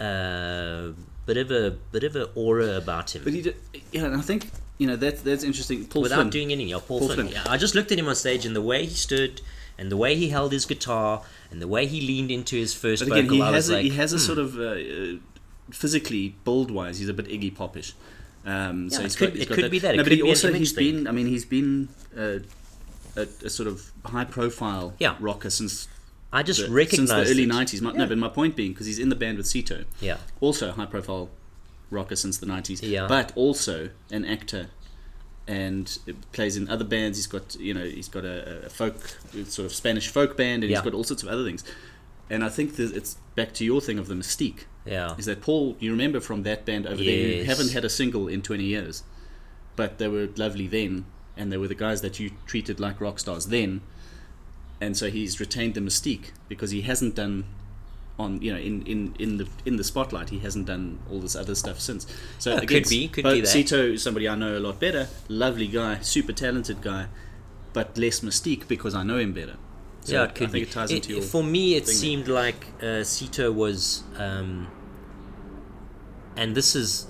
[0.00, 0.88] uh,
[1.24, 3.22] bit of a bit of a aura about him.
[3.24, 3.56] But he did,
[3.92, 5.84] yeah, and I think you know that's that's interesting.
[5.86, 6.30] Paul without Flynn.
[6.30, 6.70] doing anything.
[6.70, 7.28] Yeah, Paul, Paul Flynn.
[7.28, 7.42] Flynn.
[7.44, 9.40] Yeah, I just looked at him on stage and the way he stood
[9.76, 13.02] and the way he held his guitar and the way he leaned into his first
[13.02, 13.46] But again, vocal.
[13.46, 14.22] he has a, like, he has a hmm.
[14.22, 15.18] sort of uh, uh,
[15.70, 17.92] physically build wise, he's a bit Iggy Popish.
[18.46, 19.70] Um, so Yeah, he's it could- got, it could that.
[19.70, 19.94] be that.
[19.94, 20.94] It No, but could he also he's thing.
[20.96, 21.06] been.
[21.06, 22.38] I mean, he's been uh,
[23.16, 25.16] a, a sort of high profile Yeah.
[25.20, 25.88] rocker since
[26.32, 27.48] I just the, recognized since the early it.
[27.48, 27.82] nineties.
[27.82, 28.06] No, Yeah.
[28.06, 31.30] but my point being because he's in the band with Cito, Yeah, also high profile
[31.90, 32.82] rocker since the nineties.
[32.82, 33.06] Yeah.
[33.08, 34.68] but also an actor.
[35.46, 35.98] And
[36.32, 37.16] plays in other bands.
[37.16, 38.98] He's got, you know, he's got a, a folk,
[39.46, 40.76] sort of Spanish folk band, and Yeah.
[40.76, 41.64] he's got all sorts of other things.
[42.28, 45.40] And I think that it's back to your thing of the mystique yeah, is that
[45.40, 47.46] Paul, you remember from that band over there who Yes.
[47.46, 49.02] haven't had a single in 20 years,
[49.74, 53.18] but they were lovely then, and they were the guys that you treated like rock
[53.18, 53.80] stars then,
[54.82, 57.44] and so he's retained the mystique because he hasn't done
[58.18, 61.36] on you know in, in, in the in the spotlight he hasn't done all this
[61.36, 62.06] other stuff since
[62.38, 63.46] so Yeah, again, could be- could but be that.
[63.46, 67.06] Cito is somebody I know a lot better lovely guy super talented guy
[67.72, 69.56] but less mystique because I know him better
[70.00, 70.62] so yeah, it could I think be.
[70.62, 74.68] it ties into your for me, it seemed like uh, Cito was, um,
[76.36, 77.08] and this is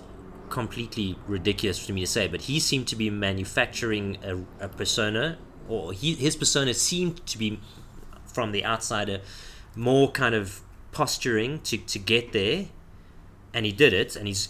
[0.48, 5.38] completely ridiculous for me to say, but he seemed to be manufacturing a, a persona,
[5.68, 7.60] or he, his persona seemed to be,
[8.26, 9.20] from the outsider,
[9.76, 10.60] more kind of
[10.98, 12.66] posturing to, to get there,
[13.54, 14.48] and he did it, and he's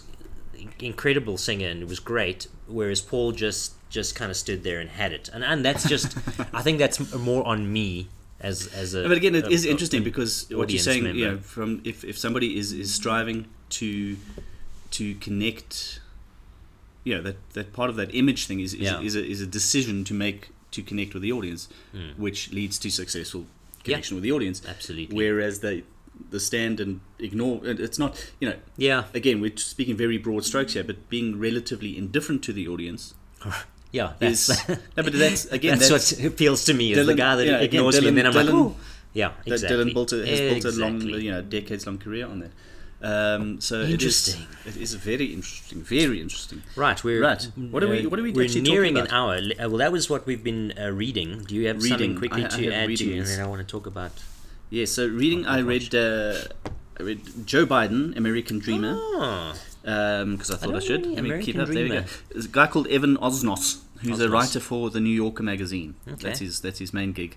[0.79, 2.47] incredible singer, and it was great.
[2.67, 6.17] Whereas Paul just just kind of stood there and had it, and and that's just,
[6.59, 8.07] I think that's more on me
[8.39, 9.01] as as a.
[9.07, 11.19] but again, it a- is a- interesting an because what you're saying, member.
[11.19, 13.45] you know, from if, if somebody is, is striving
[13.79, 14.17] to
[14.91, 16.01] to connect,
[17.03, 19.01] you know, that, that part of that image thing is is, Yeah.
[19.01, 22.09] is, a, is a decision to make to connect with the audience, Hmm.
[22.25, 23.45] which leads to successful
[23.83, 24.57] connection with the audience.
[24.67, 25.15] Absolutely.
[25.15, 25.83] Whereas the
[26.31, 30.73] the stand and ignore it's not, you know, Yeah, again, we're speaking very broad strokes
[30.73, 33.13] here, but being relatively indifferent to the audience
[33.91, 34.13] yeah.
[34.19, 34.67] is That's,
[34.97, 37.55] no, but that's again that's, that's, what appeals to me is the guy that yeah,
[37.55, 38.75] again, ignores me, and then I'm like, Dylan- oh,
[39.13, 39.77] yeah, that exactly.
[39.77, 42.51] Dylan built a, has built a long, you know, decades long career on that.
[43.01, 44.45] Um, so Interesting.
[44.65, 46.63] It is, it is very interesting, very interesting.
[46.75, 47.41] Right, we're Right.
[47.71, 49.35] What are we- what are we We're nearing an hour.
[49.37, 51.43] Uh, Well, that was what we've been uh, reading.
[51.47, 52.17] Do you have something Reading.
[52.17, 54.11] quickly I- I to have add to, and then I want to talk about.
[54.69, 54.85] Yeah.
[54.85, 56.35] So reading, I read, uh,
[56.99, 58.95] I read Joe Biden, American Dreamer,
[59.81, 61.05] because I thought I, don't should.
[61.05, 61.67] Let me keep up.
[61.69, 62.03] There we go.
[62.31, 65.95] There's a guy called Evan Osnos, who's a writer for the New Yorker magazine.
[66.07, 66.15] Okay.
[66.27, 66.61] That's his.
[66.61, 67.35] That's his main gig.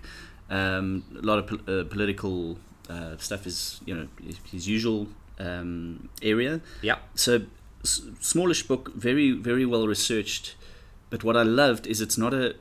[0.49, 2.57] Um, a lot of pol- uh, political
[2.89, 4.07] uh, stuff is, you know,
[4.51, 5.07] his usual
[5.39, 6.61] um, area.
[6.81, 6.97] yeah.
[7.15, 7.41] so
[7.83, 10.55] s- smallish book very very well researched
[11.09, 12.55] but what i loved is it's not a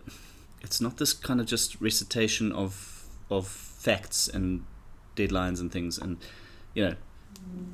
[0.62, 4.64] it's not this kind of just recitation of of facts and
[5.16, 6.16] deadlines and things and
[6.72, 6.95] you know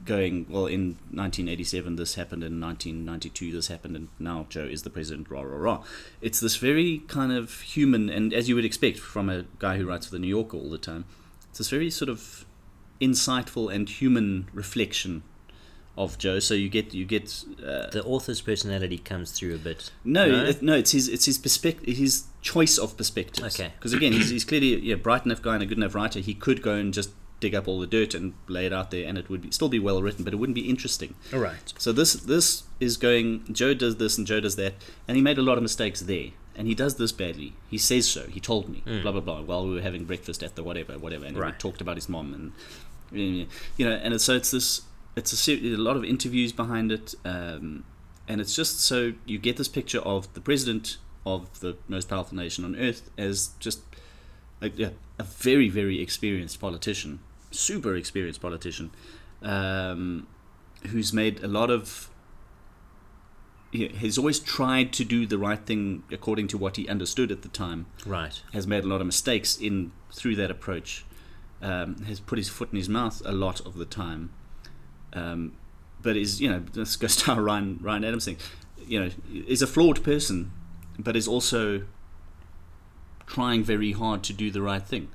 [0.06, 4.90] going well in 1987 this happened in 1992 this happened and now joe is the
[4.90, 5.82] president rah rah rah.
[6.22, 9.86] It's this very kind of human and as you would expect from a guy who
[9.86, 11.04] writes for the new yorker all the time
[11.50, 12.46] it's this very sort of
[13.00, 15.22] insightful and human reflection
[16.04, 16.38] of Joe.
[16.38, 17.26] So you get you get
[17.60, 19.90] uh, The author's personality comes through a bit.
[20.04, 20.44] no No?
[20.46, 23.54] it- no it's his it's his perspective his choice of perspectives.
[23.60, 23.72] Okay.
[23.76, 26.20] Because again he's, he's clearly yeah bright enough guy and a good enough writer.
[26.20, 29.06] He could go and just dig up all the dirt and lay it out there,
[29.08, 31.14] and it would be, still be well written, but it wouldn't be interesting.
[31.32, 31.72] All right.
[31.78, 33.44] So this this is going.
[33.52, 34.74] Joe does this and Joe does that,
[35.06, 36.30] and he made a lot of mistakes there.
[36.56, 37.52] And he does this badly.
[37.70, 38.22] He says so.
[38.26, 38.82] He told me.
[39.02, 39.42] Blah blah blah.
[39.42, 42.34] While we were having breakfast at the whatever whatever, and we talked about his mom
[42.34, 42.52] and
[43.12, 44.82] you know, and so it's this.
[45.16, 47.84] It's a, ser- a lot of interviews behind it, um,
[48.28, 52.36] and it's just so you get this picture of the president of the most powerful
[52.36, 53.80] nation on earth as just
[54.62, 57.18] a, yeah, a very very experienced politician,
[57.50, 58.90] super experienced politician,
[59.42, 60.26] um,
[60.88, 62.10] who's made a lot of
[63.72, 67.42] he- he's always tried to do the right thing according to what he understood at
[67.42, 67.86] the time.
[68.06, 68.40] Right.
[68.52, 71.04] Has made a lot of mistakes in through that approach.
[71.60, 74.30] Um, has put his foot in his mouth a lot of the time.
[75.12, 75.52] Um,
[76.02, 78.36] but is you know goes to our Ryan Ryan Adams thing.
[78.86, 79.10] You know,
[79.46, 80.50] is a flawed person,
[80.98, 81.82] but is also
[83.26, 85.08] trying very hard to do the right thing.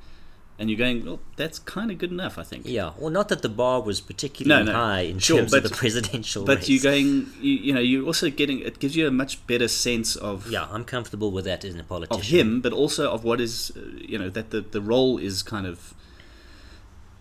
[0.59, 2.67] And you're going, well, that's kind of good enough, I think.
[2.67, 2.91] Yeah.
[2.99, 4.77] Well, not that the bar was particularly No, no.
[4.77, 6.69] high in Sure, terms but- of the presidential But race.
[6.69, 8.59] you're going, you, you know, you're also getting.
[8.59, 11.83] It gives you a much better sense of Yeah, I'm comfortable with that as a
[11.83, 12.19] politician.
[12.21, 15.41] of him, but also of what is, uh, you know, that the the role is
[15.41, 15.95] kind of,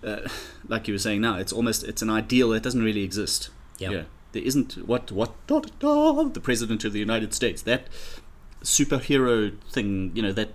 [0.05, 0.29] uh,
[0.69, 3.51] like you were saying now, it's almost it's an ideal that doesn't really exist.
[3.79, 4.05] Yeah.
[4.33, 7.89] there isn't what what da, da, da, the president of the United States that
[8.63, 10.51] superhero thing, you know, that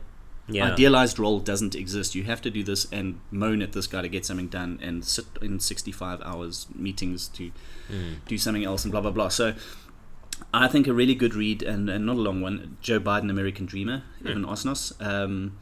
[0.49, 0.71] Yeah.
[0.71, 2.15] idealized role doesn't exist.
[2.15, 5.03] You have to do this and moan at this guy to get something done, and
[5.03, 7.51] sit in sixty five hours meetings to
[7.89, 8.13] Hmm.
[8.27, 9.29] do something else, and blah blah blah.
[9.29, 9.53] So.
[10.53, 12.77] I think a really good read and, and not a long one.
[12.79, 14.93] Joe Biden, American Dreamer, Evan Osnos.
[15.03, 15.57] Um,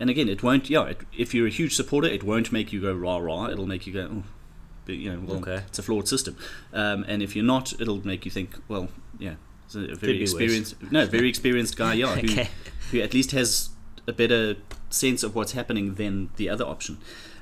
[0.00, 0.68] and again, it won't.
[0.70, 3.46] Yeah, it, if you're a huge supporter, it won't make you go rah rah.
[3.48, 4.22] It'll make you go, oh,
[4.86, 5.62] but, you know, well, Okay.
[5.66, 6.36] it's a flawed system.
[6.72, 8.88] Um, and if you're not, it'll make you think, well,
[9.18, 9.34] yeah,
[9.66, 10.30] it's a, very worse.
[10.32, 12.48] experienced, no, very experienced guy, yeah, who, Okay.
[12.90, 13.70] who at least has
[14.06, 14.56] a better
[14.90, 16.96] sense of what's happening than the other option.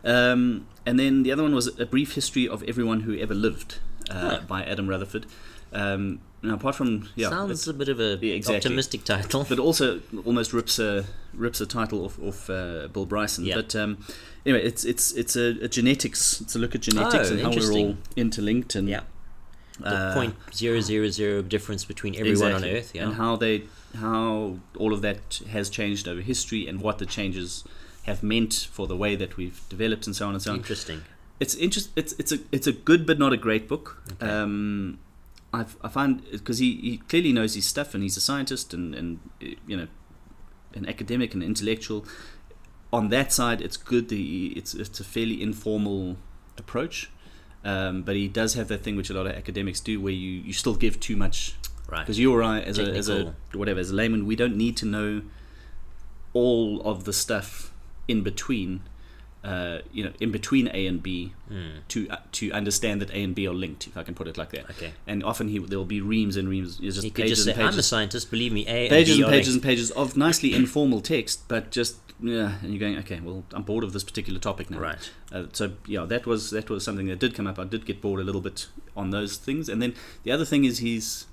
[0.05, 3.79] Um, and then the other one was a brief history of everyone who ever lived
[4.11, 4.41] uh, Huh.
[4.49, 5.27] by Adam Rutherford.
[5.73, 8.57] Um, now, apart from yeah, Sounds a bit of a Yeah, exactly.
[8.57, 9.45] optimistic title.
[9.49, 13.45] but also almost rips a rips a title off, off uh, Bill Bryson.
[13.45, 13.57] Yeah.
[13.57, 13.99] But um,
[14.45, 16.41] anyway, it's it's it's a, a genetics.
[16.41, 19.01] It's a look at genetics Oh, and how we're all interlinked and yeah.
[19.79, 22.71] The uh, point zero zero zero difference between everyone exactly.
[22.71, 22.93] on Earth.
[22.95, 23.03] Yeah.
[23.05, 23.65] and how they
[23.99, 27.63] how all of that has changed over history and what the changes
[28.05, 30.59] have meant for the way that we've developed and so on and so on.
[30.59, 31.03] Interesting.
[31.41, 31.91] It's interest.
[31.97, 34.03] It's it's a it's a good but not a great book.
[34.13, 34.31] Okay.
[34.33, 34.99] Um,
[35.53, 38.95] I I find because he, he clearly knows his stuff and he's a scientist and
[38.95, 39.89] and you know
[40.75, 42.05] an academic and intellectual.
[42.93, 44.09] On that side, it's good.
[44.09, 46.17] The it's it's a fairly informal
[46.57, 47.11] approach,
[47.65, 50.31] um, but he does have that thing which a lot of academics do, where you,
[50.31, 51.57] you still give too much
[51.89, 52.01] Right.
[52.01, 54.77] because you or I, as a, as a whatever, as a layman, we don't need
[54.79, 55.23] to know
[56.33, 57.73] all of the stuff
[58.09, 58.83] in between,
[59.45, 61.78] uh, you know, in between A and B Hmm.
[61.89, 64.37] to uh, to understand that A and B are linked, if I can put it
[64.37, 64.68] like that.
[64.70, 64.93] Okay.
[65.07, 67.68] And often he there'll be reams and reams, just could pages just say, and "I'm
[67.68, 68.30] a pages, scientist.
[68.30, 71.70] Believe me." A pages and, and pages linked." and pages of nicely informal text, but
[71.70, 74.78] just yeah, and you're going, okay, well, I'm bored of this particular topic now.
[74.78, 75.11] Right.
[75.30, 77.59] Uh, so yeah, that was that was something that did come up.
[77.59, 80.64] I did get bored a little bit on those things, and then the other thing
[80.64, 81.26] is he's,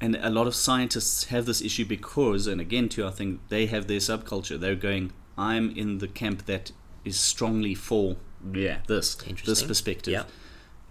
[0.00, 3.66] and a lot of scientists have this issue because, and again, too, I think they
[3.66, 4.58] have their subculture.
[4.58, 6.70] They're going, I'm in the camp that
[7.04, 8.16] is strongly for
[8.52, 10.24] yeah this this perspective, Yeah.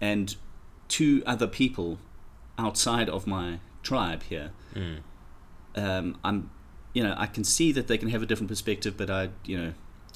[0.00, 0.36] and
[0.88, 1.98] two other people
[2.58, 4.98] outside of my tribe here, Mm.
[5.76, 6.50] um, I'm,
[6.94, 9.56] you know, I can see that they can have a different perspective, but I, you
[9.58, 9.72] know,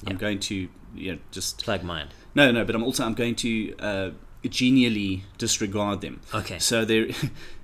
[0.07, 2.07] I'm going to, you know, just Plug mine.
[2.35, 4.09] no, no, but I'm also I'm going to uh,
[4.49, 6.19] genially disregard them.
[6.33, 6.59] Okay.
[6.59, 7.07] So there,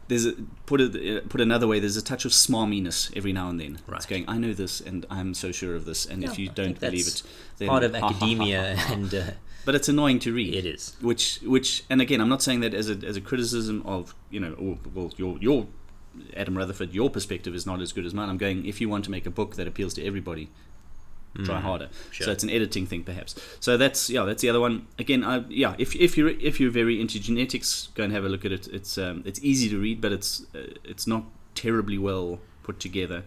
[0.10, 0.34] there's a,
[0.66, 1.80] put it uh, put another way.
[1.80, 3.80] There's a touch of smarminess every now and then.
[3.88, 3.98] Right.
[3.98, 4.26] It's going.
[4.28, 6.06] I know this, and I'm so sure of this.
[6.06, 7.24] And Yeah, if you I don't believe it,
[7.58, 9.24] then Part of academia, and uh,
[9.66, 10.56] But it's annoying to read.
[10.56, 10.96] it is.
[11.00, 14.40] Which which and again, I'm not saying that as a as a criticism of you
[14.40, 15.68] know, oh, well, your your
[16.36, 18.30] Adam Rutherford, your perspective is not as good as mine.
[18.30, 18.66] I'm going.
[18.66, 20.50] If you want to make a book that appeals to everybody,
[21.46, 21.86] try harder.
[21.86, 22.26] Mm, sure.
[22.26, 23.36] So it's an editing thing, perhaps.
[23.60, 24.88] So that's yeah, that's the other one.
[24.98, 28.30] Again, I, yeah, if, if you're if you're very into genetics, go and have a
[28.30, 28.68] look at it.
[28.68, 31.24] It's um, it's easy to read, but it's uh, it's not
[31.56, 33.24] terribly well put together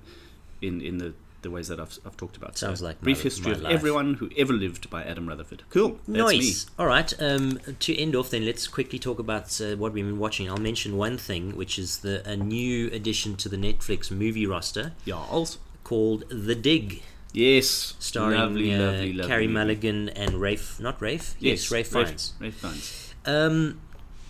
[0.60, 2.56] in in the, the ways that I've, I've talked about.
[2.56, 3.72] Sounds so, like brief my- history my of life.
[3.74, 5.64] everyone who ever lived by Adam Rutherford.
[5.70, 5.98] Cool.
[6.06, 6.66] That's nice.
[6.78, 7.12] All right.
[7.20, 10.48] Um, to end off, then let's quickly talk about uh, what we've been watching.
[10.48, 14.92] I'll mention one thing, which is the a new addition to the Netflix movie roster
[15.04, 15.12] me.
[15.12, 15.58] Yarls.
[15.82, 17.02] called The Dig,
[17.32, 17.94] Yes.
[17.98, 19.28] starring lovely, uh, lovely, lovely.
[19.28, 19.46] Carrie.
[19.48, 20.78] Mulligan and Rafe.
[20.80, 21.34] Not Rafe.
[21.38, 22.34] Yes, Rafe Fiennes.
[22.38, 23.14] Rafe Fiennes.
[23.24, 23.80] Um,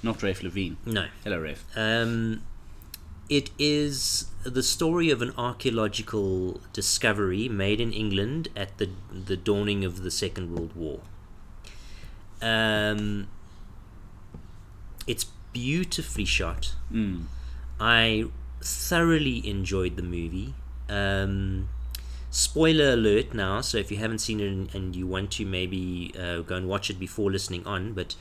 [0.03, 0.77] Not Rafe Levine.
[0.87, 1.07] no.
[1.25, 1.65] Hello, Rafe.
[1.77, 2.43] Um,
[3.29, 9.85] it is the story of an archaeological discovery made in England at the the dawning
[9.85, 11.01] of the Second World War.
[12.41, 13.29] Um,
[15.07, 16.73] it's beautifully shot.
[16.93, 17.25] Mm.
[17.81, 18.25] I
[18.61, 20.55] thoroughly enjoyed the movie.
[20.89, 21.69] Um,
[22.33, 26.13] spoiler alert now, so if you haven't seen it and, and you want to, maybe
[26.19, 27.93] uh, go and watch it before listening on.
[27.93, 28.17] But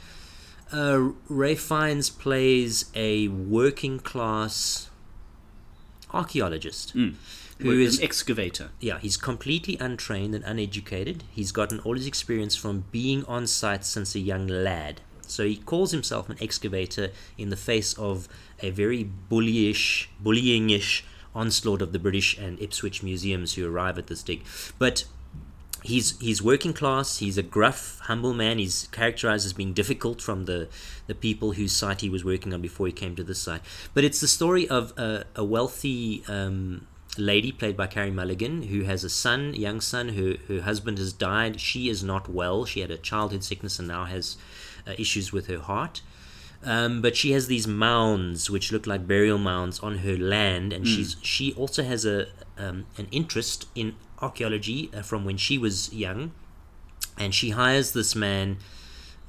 [0.71, 4.89] uh, Ray Fiennes plays a working class
[6.13, 7.15] archaeologist Mm.
[7.59, 8.69] who is an excavator.
[8.79, 11.23] yeah, he's completely untrained and uneducated.
[11.31, 15.01] He's gotten all his experience from being on site since a young lad.
[15.27, 18.27] So he calls himself an excavator in the face of
[18.61, 21.03] a very bullyish, bullyingish
[21.33, 24.43] onslaught of the British and Ipswich museums who arrive at this dig.
[24.77, 25.05] But
[25.83, 27.17] he's he's working class.
[27.17, 28.59] He's a gruff, humble man.
[28.59, 30.67] He's characterized as being difficult from the
[31.07, 33.61] the people whose site he was working on before he came to this site.
[33.93, 38.83] But it's the story of a, a wealthy um, lady played by Carrie Mulligan who
[38.83, 40.09] has a son, young son.
[40.09, 41.59] Her her husband has died.
[41.59, 42.65] She is not well.
[42.65, 44.37] She had a childhood sickness and now has
[44.87, 46.01] uh, issues with her heart.
[46.63, 50.87] Um, but she has these mounds which look like burial mounds on her land, and
[50.87, 55.91] she's she also has a um, an interest in archaeology uh, from when she was
[55.91, 56.31] young,
[57.17, 58.57] and she hires this man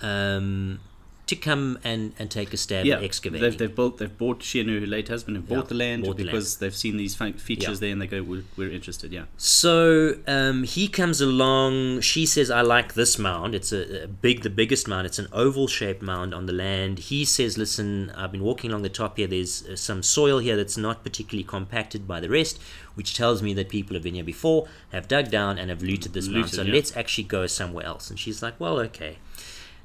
[0.02, 0.80] um,
[1.24, 3.42] to come and, and take a stab yeah, at excavating.
[3.42, 4.42] they've, they've built, they've bought.
[4.42, 6.32] She and her late husband have bought Yeah, the land bought the land.
[6.32, 7.74] because they've seen these features Yeah.
[7.80, 12.00] there, and they go, "We're, we're interested." Yeah, So um, he comes along.
[12.00, 13.54] She says, "I like this mound.
[13.54, 15.06] It's a, a big, the biggest mound.
[15.06, 18.88] It's an oval-shaped mound on the land." He says, "Listen, I've been walking along the
[18.88, 19.28] top here.
[19.28, 22.60] There's uh, some soil here that's not particularly compacted by the rest,
[22.96, 26.14] which tells me that people have been here before, have dug down, and have looted
[26.14, 26.50] this mound.
[26.50, 29.18] So let's actually go somewhere else." And she's like, "Well, okay."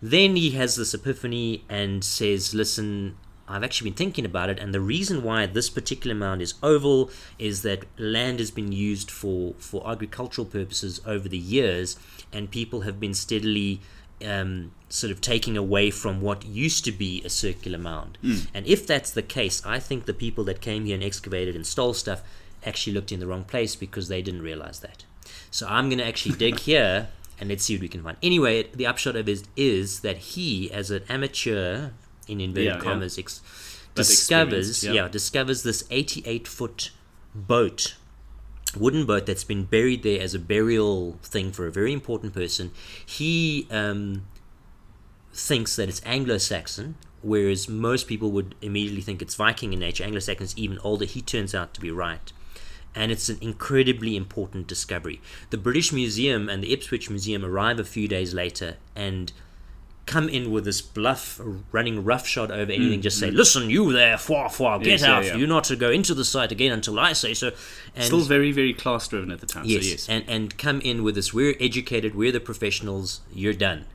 [0.01, 3.17] Then he has this epiphany and says, Listen,
[3.47, 7.09] I've actually been thinking about it, and the reason why this particular mound is oval
[7.39, 11.97] is that land has been used for, for agricultural purposes over the years,
[12.33, 13.79] and people have been steadily
[14.25, 18.17] um, sort of taking away from what used to be a circular mound.
[18.53, 21.65] And if that's the case, I think the people that came here and excavated and
[21.65, 22.21] stole stuff
[22.65, 25.05] actually looked in the wrong place because they didn't realize that.
[25.51, 27.09] So I'm going to actually dig here
[27.39, 28.17] and let's see what we can find.
[28.23, 31.91] Anyway, the upshot of it is that he, as an amateur,
[32.27, 32.81] in inverted Yeah, yeah.
[32.81, 33.41] commas, ex-
[33.95, 34.91] discovers, yeah.
[34.91, 35.07] yeah.
[35.07, 36.91] discovers this 88 foot
[37.33, 37.95] boat,
[38.75, 42.71] wooden boat that's been buried there as a burial thing for a very important person.
[43.05, 44.25] He um,
[45.33, 50.03] thinks that it's Anglo-Saxon, whereas most people would immediately think it's Viking in nature.
[50.03, 51.05] Anglo-Saxon is even older.
[51.05, 52.31] He turns out to be right.
[52.95, 55.21] And it's an incredibly important discovery.
[55.51, 59.31] The British Museum and the Ipswich Museum arrive a few days later and
[60.07, 61.39] come in with this bluff,
[61.73, 63.01] running roughshod over anything.
[63.01, 65.25] just say, "Listen, you there, fwa fwa, get Mm, Yes, yeah, out!
[65.25, 65.35] yeah.
[65.35, 67.51] You're not to go into the site again until I say so."
[67.93, 69.65] And still very, very class driven at the time.
[69.65, 71.33] Yes, So yes, and and come in with this.
[71.33, 72.15] We're educated.
[72.15, 73.19] We're the professionals.
[73.35, 73.85] You're done.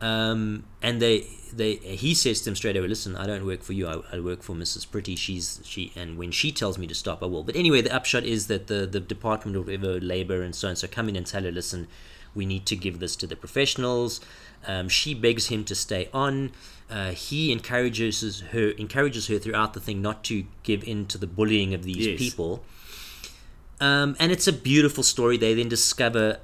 [0.00, 3.72] Um, and they they he says to them straight away, "Listen, I don't work for
[3.72, 3.86] you.
[3.86, 4.90] I, I work for Mrs.
[4.90, 5.16] Pretty.
[5.16, 8.24] She's she, and when she tells me to stop, I will." But anyway, the upshot
[8.24, 11.26] is that the the Department of whatever Labor and so on so come in and
[11.26, 11.86] tell her, "Listen,
[12.34, 14.20] we need to give this to the professionals."
[14.66, 16.52] Um, she begs him to stay on.
[16.90, 21.26] Uh, he encourages her encourages her throughout the thing not to give in to the
[21.26, 22.18] bullying of these Yes.
[22.18, 22.64] people.
[23.80, 25.36] Um, and it's a beautiful story.
[25.38, 26.40] They then discover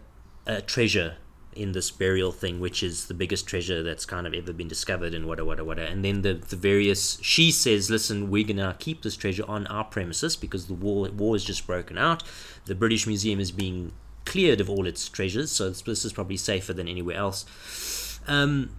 [0.46, 1.16] a treasure
[1.56, 5.14] in this burial thing, which is the biggest treasure that's kind of ever been discovered,
[5.14, 5.88] and whatever, whatever, whatever.
[5.88, 7.18] And then the, the various.
[7.22, 11.34] She says, "Listen, we're gonna keep this treasure on our premises because the war war
[11.34, 12.22] has just broken out.
[12.66, 13.92] The British Museum is being
[14.24, 18.70] cleared of all its treasures, so this, this is probably safer than anywhere else." Um,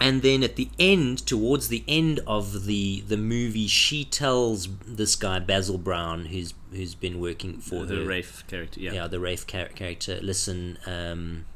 [0.00, 5.16] and then at the end, towards the end of the the movie, she tells this
[5.16, 8.80] guy Basil Brown, who's who's been working for the her, Rafe character.
[8.80, 10.20] Yeah, yeah, the Rafe char- character.
[10.22, 11.46] Listen, um,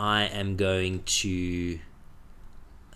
[0.00, 1.78] I am going to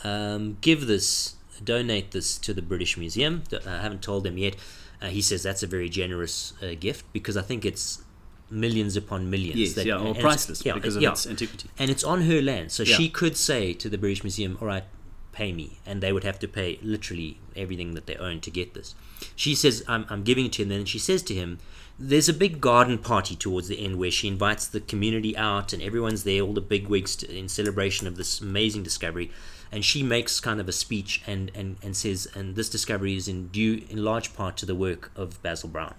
[0.03, 3.45] um, give this, donate this to the British Museum.
[3.67, 4.57] I haven't told them yet.
[5.03, 8.03] Uh, he says that's a very generous uh, gift because I think it's
[8.51, 9.57] millions upon millions.
[9.61, 11.11] yes, that- yeah, or priceless yeah, because of yeah.
[11.11, 11.69] its antiquity.
[11.79, 12.73] and it's on her land.
[12.73, 12.97] So Yeah.
[12.97, 14.85] she could say to the British Museum, "All right,
[15.33, 18.73] pay me," and they would have to pay literally everything that they own to get
[18.73, 18.95] this.
[19.37, 21.59] She says, "I'm, I'm giving it to him," and then she says to him,
[21.99, 25.83] "There's a big garden party towards the end where she invites the community out, and
[25.83, 29.31] everyone's there, all the big wigs, to, in celebration of this amazing discovery."
[29.73, 33.27] And she makes kind of a speech and, and, and says, and this discovery is
[33.27, 35.95] in due in large part to the work of Basil Brown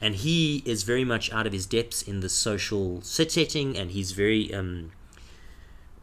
[0.00, 4.12] and he is very much out of his depths in the social setting and he's
[4.12, 4.92] very um,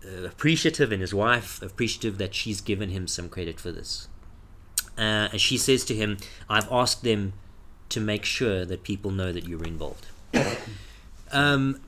[0.06, 4.08] uh, appreciative and his wife appreciative that she's given him some credit for this
[4.98, 6.18] uh, and she says to him
[6.50, 7.34] i've asked them
[7.92, 10.08] to make sure that people know that you were involved
[11.32, 11.80] um,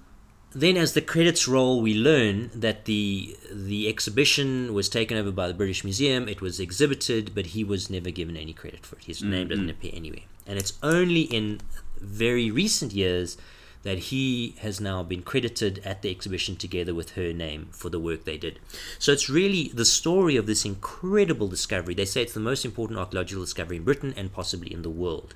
[0.56, 5.48] then as the credits roll we learn that the the exhibition was taken over by
[5.48, 9.06] the British Museum it was exhibited but he was never given any credit for it
[9.06, 11.62] his name doesn't appear anywhere and it's only in
[12.00, 13.38] very recent years
[13.84, 18.00] that he has now been credited at the exhibition together with her name for the
[18.00, 18.60] work they did.
[18.98, 21.94] So it's really the story of this incredible discovery.
[21.94, 25.36] They say it's the most important archaeological discovery in Britain and possibly in the world.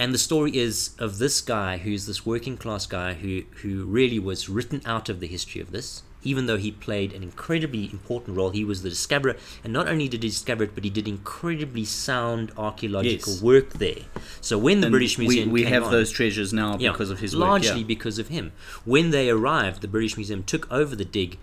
[0.00, 4.18] And the story is of this guy who's this working class guy who, who really
[4.18, 8.34] was written out of the history of this, even though he played an incredibly important
[8.34, 8.48] role.
[8.48, 11.84] He was the discoverer, and not only did he discover it, but he did incredibly
[11.84, 13.42] sound archaeological Yes.
[13.42, 14.04] work there.
[14.40, 17.10] So when the And British Museum we came have on- those treasures now yeah, because
[17.10, 17.62] of his largely work.
[17.64, 17.70] Yeah.
[17.72, 18.52] Largely because of him.
[18.86, 21.36] When they arrived, the British Museum took over the dig.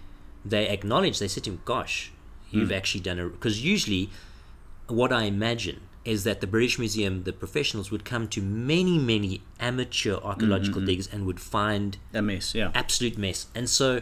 [0.44, 1.20] They acknowledged.
[1.20, 2.12] They said to him, "Gosh,
[2.50, 2.74] you've Hmm.
[2.74, 4.10] actually done a." Because usually,
[4.88, 9.42] what I imagine is that the British Museum, the professionals, would come to many, many
[9.60, 10.88] amateur archaeological Mm-hmm.
[10.88, 12.72] digs and would find A mess, yeah.
[12.74, 13.48] absolute mess.
[13.54, 14.02] And so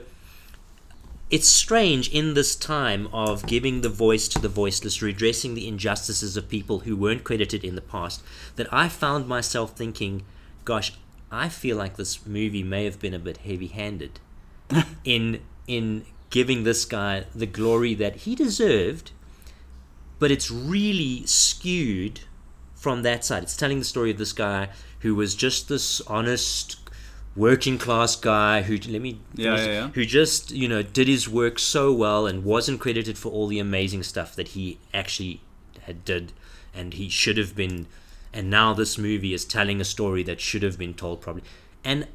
[1.31, 6.37] it's strange in this time of giving the voice to the voiceless, redressing the injustices
[6.37, 8.21] of people who weren't credited in the past,
[8.57, 10.23] that I found myself thinking,
[10.65, 10.93] gosh,
[11.31, 14.19] I feel like this movie may have been a bit heavy handed
[15.03, 19.11] in in giving this guy the glory that he deserved,
[20.20, 22.22] but it's really skewed
[22.76, 23.43] from that side.
[23.43, 26.78] It's telling the story of this guy who was just this honest
[27.36, 29.88] working class guy who let me Yeah, yeah, yeah.
[29.89, 33.59] who just you know did his work so well and wasn't credited for all the
[33.59, 35.41] amazing stuff that he actually
[35.82, 36.32] had did
[36.74, 37.88] and he should have been
[38.34, 41.43] and now this movie is telling a story that should have been told probably
[41.84, 42.07] and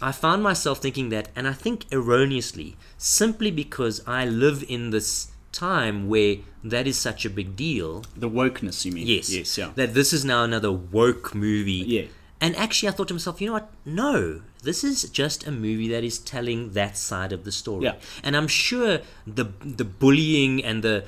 [0.00, 5.31] I found myself thinking that and I think erroneously simply because I live in this
[5.52, 9.06] time where that is such a big deal The wokeness, you mean?
[9.06, 9.30] Yes.
[9.30, 9.70] Yes, yeah.
[9.74, 11.72] That this is now another woke movie.
[11.72, 12.02] Yeah.
[12.40, 13.70] And actually, I thought to myself, you know what?
[13.84, 17.84] No, this is just a movie that is telling that side of the story.
[17.84, 17.94] Yeah.
[18.24, 21.04] And I'm sure the the bullying and the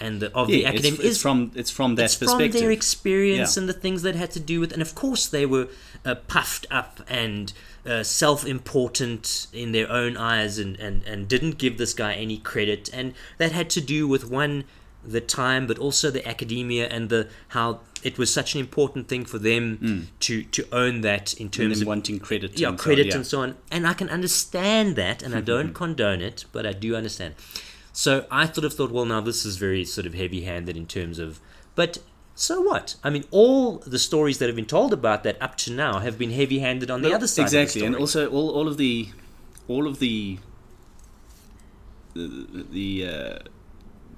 [0.00, 2.26] and the of the yeah, it's, academic it's is from it's from that it's from
[2.26, 2.60] perspective.
[2.60, 3.60] their experience Yeah.
[3.60, 5.68] and the things that had to do with, and of course they were
[6.04, 7.52] uh, puffed up and
[7.84, 12.88] uh, self-important in their own eyes, and, and and didn't give this guy any credit,
[12.92, 14.64] and that had to do with one
[15.04, 19.24] the time, but also the academia and the how it was such an important thing
[19.24, 20.00] for them hmm.
[20.20, 22.58] to to own that in terms of wanting credit.
[22.58, 23.16] yeah, and so credit yeah.
[23.16, 23.56] and so on.
[23.70, 26.94] And I can understand that, and I hmm, hmm, don't condone it, but I do
[26.94, 27.34] understand.
[27.92, 31.18] So I sort of thought, well, now this is very sort of heavy-handed in terms
[31.18, 31.40] of,
[31.74, 31.98] but
[32.34, 32.96] so what?
[33.04, 36.18] I mean, all the stories that have been told about that up to now have
[36.18, 37.42] been heavy-handed on the No, other side.
[37.42, 39.08] exactly, of and also all, all of the
[39.68, 40.38] all of the
[42.14, 43.38] the, the uh,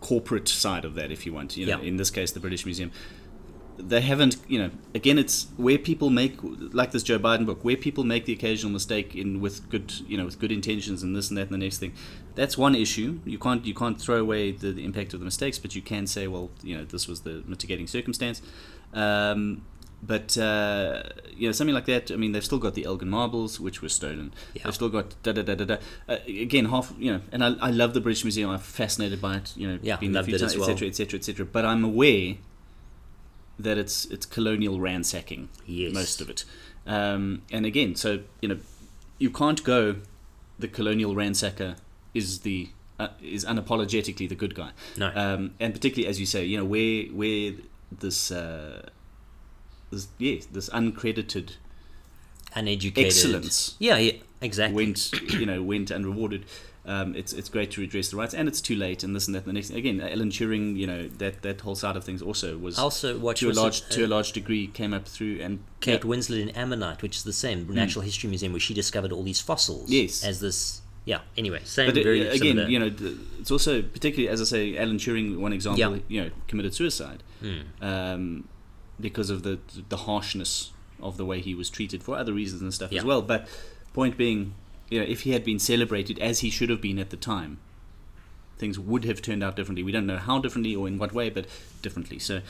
[0.00, 1.86] corporate side of that, if you want, you know, Yeah.
[1.88, 2.90] in this case, the British Museum.
[3.76, 4.70] They haven't, you know.
[4.94, 8.72] Again, it's where people make, like this Joe Biden book, where people make the occasional
[8.72, 11.58] mistake in with good, you know, with good intentions and this and that and the
[11.58, 11.92] next thing.
[12.36, 13.20] That's one issue.
[13.24, 16.06] You can't you can't throw away the, the impact of the mistakes, but you can
[16.06, 18.42] say, well, you know, this was the mitigating circumstance.
[18.92, 19.62] Um,
[20.06, 21.02] but uh,
[21.34, 22.10] you know something like that.
[22.10, 24.32] I mean, they've still got the Elgin marbles, which were stolen.
[24.54, 24.64] Yeah.
[24.64, 25.76] They've still got da da da da da.
[26.08, 28.50] Uh, again, half you know, and I, I love the British Museum.
[28.50, 29.56] I'm fascinated by it.
[29.56, 30.70] You know, Yeah, a loved it as times, well.
[30.70, 30.88] etc.
[30.88, 31.18] etc.
[31.18, 31.46] etc.
[31.46, 32.36] But I'm aware
[33.58, 35.48] that it's it's colonial ransacking.
[35.66, 35.92] Yes.
[35.92, 36.44] most of it.
[36.86, 38.58] Um, and again, so you know,
[39.18, 39.96] you can't go.
[40.58, 41.76] The colonial ransacker
[42.14, 44.70] is the uh, is unapologetically the good guy.
[44.96, 45.10] No.
[45.14, 47.52] Um, and particularly as you say, you know, where where
[47.90, 48.88] this uh,
[49.90, 51.56] this yeah this uncredited
[52.54, 54.76] uneducated excellence Yeah, yeah, exactly.
[54.76, 56.44] went you know went unrewarded.
[56.86, 59.34] Um, it's it's great to redress the rights, and it's too late, and this and
[59.34, 59.70] that, and the next.
[59.70, 63.40] Again, Alan Turing, you know that that whole side of things also was also, watch
[63.40, 66.04] to a was it, large uh, to a large degree came up through and Kate
[66.04, 69.22] yeah, Winslet in Ammonite, which is the same Natural History Museum, where she discovered all
[69.22, 69.90] these fossils.
[69.90, 70.22] Yes.
[70.24, 71.20] As this, yeah.
[71.38, 71.86] Anyway, same.
[71.90, 72.68] But uh, very again, similar.
[72.68, 72.94] you know,
[73.40, 76.02] it's also particularly as I say, Alan Turing, one example, Yeah.
[76.08, 77.60] you know, committed suicide Hmm.
[77.82, 78.48] um,
[79.00, 79.58] because of the
[79.88, 80.70] the harshness
[81.00, 82.98] of the way he was treated for other reasons and stuff Yeah.
[83.00, 83.22] as well.
[83.22, 83.48] But
[83.94, 84.54] point being,
[84.90, 87.58] you know, if he had been celebrated as he should have been at the time,
[88.58, 89.82] things would have turned out differently.
[89.82, 91.46] We don't know how differently or in what way, but
[91.82, 92.18] differently.
[92.20, 92.40] So,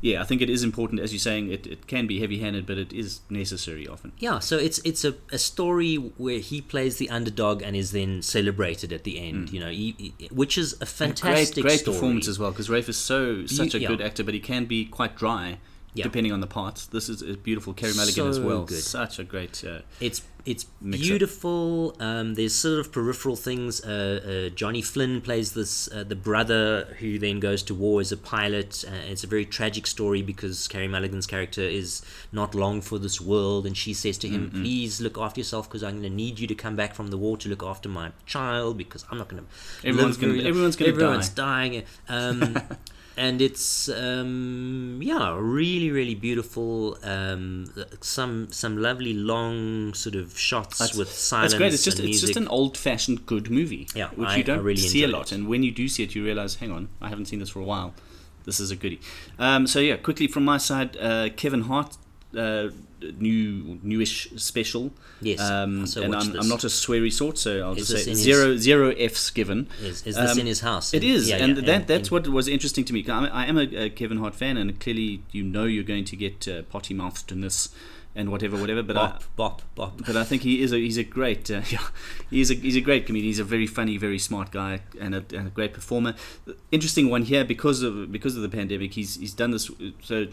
[0.00, 2.78] yeah, I think it is important, as you're saying, it, it can be heavy-handed, but
[2.78, 4.12] it is necessary often.
[4.18, 8.22] Yeah, so it's it's a, a story where he plays the underdog and is then
[8.22, 9.50] celebrated at the end.
[9.52, 11.94] You know, he, he- which is a fantastic great, great story.
[11.96, 13.88] performance as well because Rafe is so such a yeah.
[13.88, 15.58] good actor, but he can be quite dry
[15.92, 16.04] Yeah.
[16.04, 16.86] depending on the parts.
[16.86, 18.64] This is a beautiful Carey Mulligan as well.
[18.64, 18.82] good.
[18.82, 19.62] Such a great.
[19.62, 21.94] Uh, It's it's beautiful.
[22.00, 23.82] Um, there's sort of peripheral things.
[23.84, 28.12] Uh, uh, Johnny Flynn plays this uh, the brother who then goes to war as
[28.12, 28.84] a pilot.
[28.86, 33.20] Uh, it's a very tragic story because Carey Mulligan's character is not long for this
[33.20, 36.38] world, and she says to him, "Please look after yourself because I'm going to need
[36.38, 39.28] you to come back from the war to look after my child because I'm not
[39.28, 41.82] going to." Everyone's gonna- everyone's gonna everyone's die." dying.
[42.08, 42.58] Um,
[43.26, 46.96] and it's um, yeah, really, really beautiful.
[47.02, 47.66] Um,
[48.00, 51.52] some some lovely long sort of shots That's- with silence.
[51.52, 51.74] That's great.
[51.74, 55.04] It's just it's just an old-fashioned good movie, Yeah, which I- you don't really see
[55.04, 55.26] a lot.
[55.32, 55.34] it.
[55.36, 57.60] And when you do see it, you realize, hang on, I haven't seen this for
[57.60, 57.90] a while.
[58.46, 59.00] This is a goodie.
[59.38, 61.96] Um, so yeah, quickly from my side, uh, Kevin Hart.
[62.36, 62.68] Uh,
[63.18, 64.92] new newish special
[65.22, 66.34] Yes, um, so and I'm.
[66.36, 69.30] I'm not a sweary sort so I'll Is just say in his- zero zero F's
[69.30, 70.94] given Is, is this Um, in his house?
[70.94, 73.04] It is, Yeah, and yeah, that that's and- what was interesting to me.
[73.08, 76.16] I, I am a, a Kevin Hart fan, and clearly you know you're going to
[76.16, 77.68] get uh, potty mouthedness
[78.16, 78.82] and whatever, whatever.
[78.82, 80.06] But bop, I, bop, bop.
[80.06, 81.86] but I think he is a he's a great uh, yeah
[82.30, 83.28] he's a he's a great comedian.
[83.28, 86.14] He's a very funny, very smart guy, and a, and a great performer.
[86.72, 88.94] Interesting one here because of because of the pandemic.
[88.94, 89.70] He's he's done this
[90.02, 90.26] so.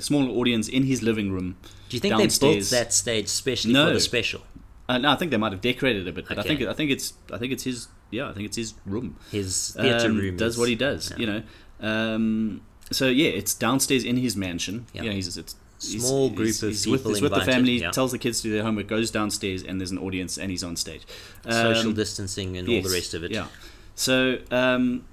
[0.00, 1.56] Small audience in his living room.
[1.88, 3.86] Do you think they built that stage specially No.
[3.88, 4.42] for the special?
[4.88, 6.72] Uh, no, I think they might have decorated it a bit, but I think I
[6.72, 9.16] think it's I think it's his yeah I think it's his room.
[9.30, 11.16] His theatre Um, room does is- what he does, yeah.
[11.18, 11.42] you know.
[11.80, 12.60] Um,
[12.90, 14.86] so yeah, it's downstairs in his mansion.
[14.92, 15.04] Yeah.
[15.04, 17.80] Yeah, he's it's Small he's- group of he's with, people he's with the family.
[17.80, 17.90] yeah.
[17.90, 18.86] Tells the kids to do their homework.
[18.88, 21.02] Goes downstairs and there's an audience and he's on stage.
[21.48, 23.30] Social Um, distancing and all the rest of it.
[23.32, 23.46] Yeah.
[23.94, 25.04] So, um,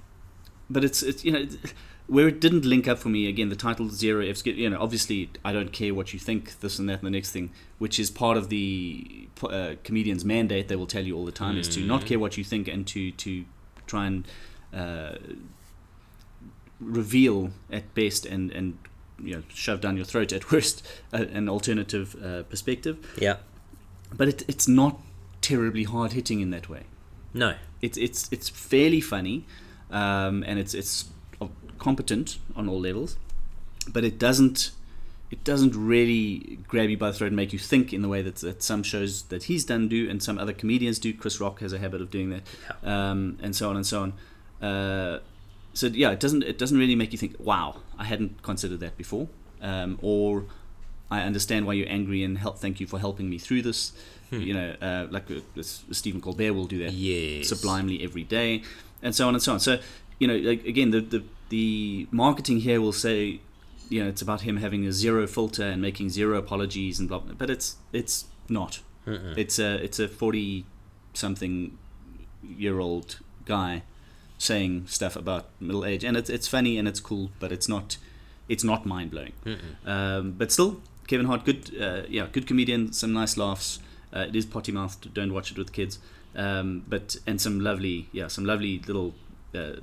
[0.70, 1.46] but it's it's you know
[2.06, 3.48] where it didn't link up for me again.
[3.48, 4.44] The title Zero F's.
[4.44, 6.60] You know, obviously I don't care what you think.
[6.60, 10.68] This and that and the next thing, which is part of the uh, comedian's mandate.
[10.68, 12.86] They will tell you all the time is to not care what you think and
[12.88, 13.44] to to
[13.86, 14.26] try and
[14.72, 15.16] uh,
[16.80, 18.78] reveal at best and and
[19.22, 22.98] you know shove down your throat at worst uh, an alternative uh, perspective.
[23.18, 23.36] Yeah.
[24.14, 25.00] But it, it's not
[25.40, 26.84] terribly hard hitting in that way.
[27.32, 27.54] No.
[27.80, 29.46] It's it's it's fairly funny,
[29.90, 31.06] um, and it's it's
[31.82, 33.16] competent on all levels,
[33.92, 34.70] but it doesn't
[35.32, 38.20] it doesn't really grab you by the throat and make you think in the way
[38.20, 41.12] that, that some shows that he's done do and some other comedians do.
[41.14, 42.42] Chris Rock has a habit of doing that,
[42.84, 44.12] um, and so on and so on.
[44.68, 45.18] Uh,
[45.74, 48.96] so yeah, it doesn't it doesn't really make you think, wow, I hadn't considered that
[48.96, 49.26] before,
[49.60, 50.44] um, or
[51.10, 52.58] I understand why you're angry and help.
[52.58, 53.92] Thank you for helping me through this.
[54.30, 54.40] Hmm.
[54.40, 57.48] You know, uh, like uh, Stephen Colbert will do that yes.
[57.48, 58.62] sublimely every day,
[59.02, 59.60] and so on and so on.
[59.60, 59.80] So
[60.22, 63.40] you know, like, again, the, the the marketing here will say,
[63.90, 67.18] you know, it's about him having a zero filter and making zero apologies and blah.
[67.18, 68.80] blah but it's it's not.
[69.06, 69.36] Mm-mm.
[69.36, 70.64] It's a it's a forty
[71.12, 71.76] something
[72.64, 73.82] year old guy
[74.38, 77.98] saying stuff about middle age, and it's it's funny and it's cool, but it's not
[78.48, 79.34] it's not mind blowing.
[79.84, 83.78] Um, but still, Kevin Hart, good uh, yeah, good comedian, some nice laughs.
[84.14, 85.12] Uh, it is potty mouthed.
[85.12, 85.98] Don't watch it with kids.
[86.34, 89.12] Um, but and some lovely yeah, some lovely little
[89.54, 89.80] uh,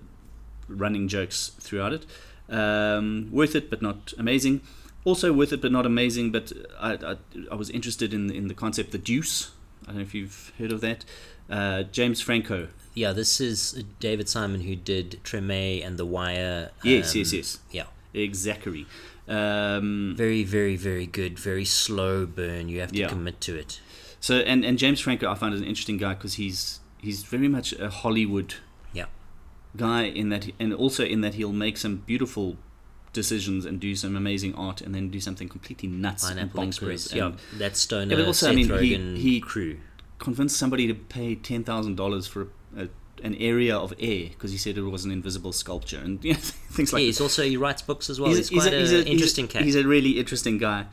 [0.69, 2.05] running jokes throughout it.
[2.49, 4.61] Um, worth it, but not amazing.
[5.05, 6.31] Also worth it, but not amazing.
[6.31, 7.15] But I, I,
[7.51, 9.51] I was interested in in the concept, the Deuce.
[9.83, 11.05] I don't know if you've heard of that.
[11.49, 12.67] Uh, James Franco.
[12.93, 16.71] Yeah, this is David Simon who did Treme and The Wire.
[16.83, 17.59] Yes, um, yes, yes.
[17.71, 17.85] Yeah.
[18.13, 18.85] Exactly.
[19.27, 21.37] Um, Very, very, very good.
[21.39, 22.67] Very slow burn.
[22.69, 23.07] You have to Yeah.
[23.09, 23.79] commit to it.
[24.19, 27.47] so and and James Franco, I find is an interesting guy because he's he's very
[27.47, 28.55] much a Hollywood.
[29.75, 32.57] Guy in that, and also in that he'll make some beautiful
[33.13, 37.13] decisions and do some amazing art, and then do something completely nuts Pineapple and bonkers.
[37.13, 39.77] Yeah, that Stoner, Yeah, but also, I mean, he- Rogen he- crew.
[40.19, 42.89] convince somebody to pay ten thousand dollars for a, a,
[43.23, 46.39] an area of air because he said it was an invisible sculpture, and you know,
[46.39, 47.07] things like yeah, that.
[47.07, 48.29] he's also he writes books as well.
[48.29, 49.63] He's, a- quite an he's a- interesting cat.
[49.63, 50.85] He's a really interesting guy,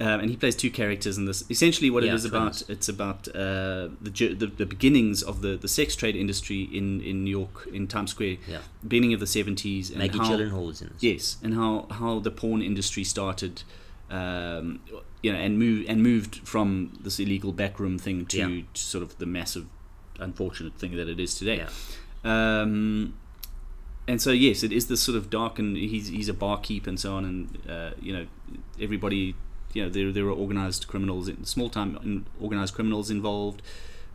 [0.00, 1.44] um, and he plays two characters in this.
[1.48, 5.56] Essentially, what Yeah, it is about it's about uh, the, the the beginnings of the,
[5.56, 9.26] the sex trade industry in, in New York in Times Square, yeah, beginning of the
[9.26, 11.02] seventies, and Maggie how Gyllenhaal is in this.
[11.02, 13.62] yes, and how how the porn industry started.
[14.10, 14.80] Um,
[15.22, 18.62] you know, and moved and moved from this illegal backroom thing to, Yeah.
[18.74, 19.64] to sort of the massive,
[20.20, 21.56] unfortunate thing that it is today.
[22.24, 22.60] Yeah.
[22.62, 23.14] Um,
[24.06, 27.00] and so yes, it is this sort of dark, and he's he's a barkeep and
[27.00, 28.26] so on, and uh, you know
[28.78, 29.34] everybody,
[29.74, 33.62] you know there there are organized criminals, small time organized criminals involved,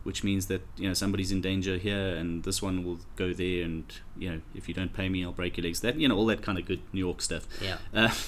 [0.03, 3.63] which means that you know somebody's in danger here, and this one will go there,
[3.63, 3.83] and
[4.17, 5.81] you know if you don't pay me, I'll break your legs.
[5.81, 7.47] That you know all that kind of good New York stuff.
[7.61, 7.77] Yeah.
[7.93, 8.09] Uh,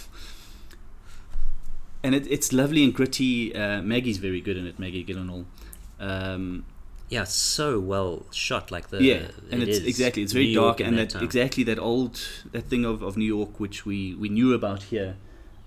[2.04, 3.56] and it, it's lovely and gritty.
[3.56, 5.46] Uh, Maggie's very good in it, Maggie Gyllenhaal.
[6.00, 6.66] Um,
[7.10, 8.72] Yeah, so well shot.
[8.72, 11.10] Like the yeah, and it it's is exactly it's very New dark York and that,
[11.12, 11.24] time.
[11.24, 12.22] exactly that old
[12.54, 15.18] that thing of, of New York which we we knew about here,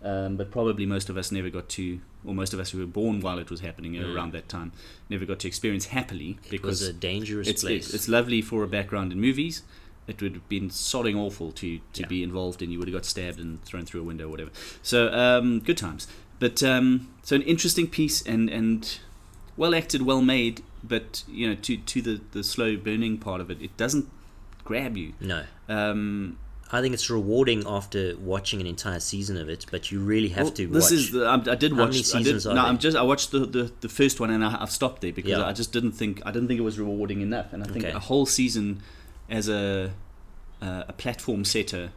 [0.04, 2.86] um, but probably most of us never got to, or most of us who were
[3.00, 4.14] born while it was happening Mm.
[4.14, 4.70] around that time,
[5.08, 7.86] never got to experience happily It because was a dangerous it's, place.
[7.86, 9.62] it's it's lovely for a background in movies.
[10.06, 12.06] It would have been sodding awful to to Yeah.
[12.08, 12.70] be involved in.
[12.70, 14.50] You would have got stabbed and thrown through a window or whatever.
[14.82, 16.06] So um, good times.
[16.38, 18.98] But um, so an interesting piece and and
[19.56, 20.62] well acted, well made.
[20.82, 24.06] But you know, to to the the slow burning part of it, it doesn't
[24.64, 25.12] grab you.
[25.20, 26.38] no, Um,
[26.72, 30.44] I think it's rewarding after watching an entire season of it, but you really have
[30.46, 30.92] well, to This watch.
[30.92, 31.88] is the, I, I did How watch.
[31.90, 32.70] many I seasons did, are no, there?
[32.70, 32.96] I'm just.
[32.96, 35.44] I watched the, the, the first one and I, I've stopped there because Yeah.
[35.46, 37.52] I just didn't think I didn't think it was rewarding enough.
[37.52, 37.94] And I think Okay.
[37.94, 38.82] a whole season
[39.28, 39.92] as a
[40.62, 41.92] uh, a platform setter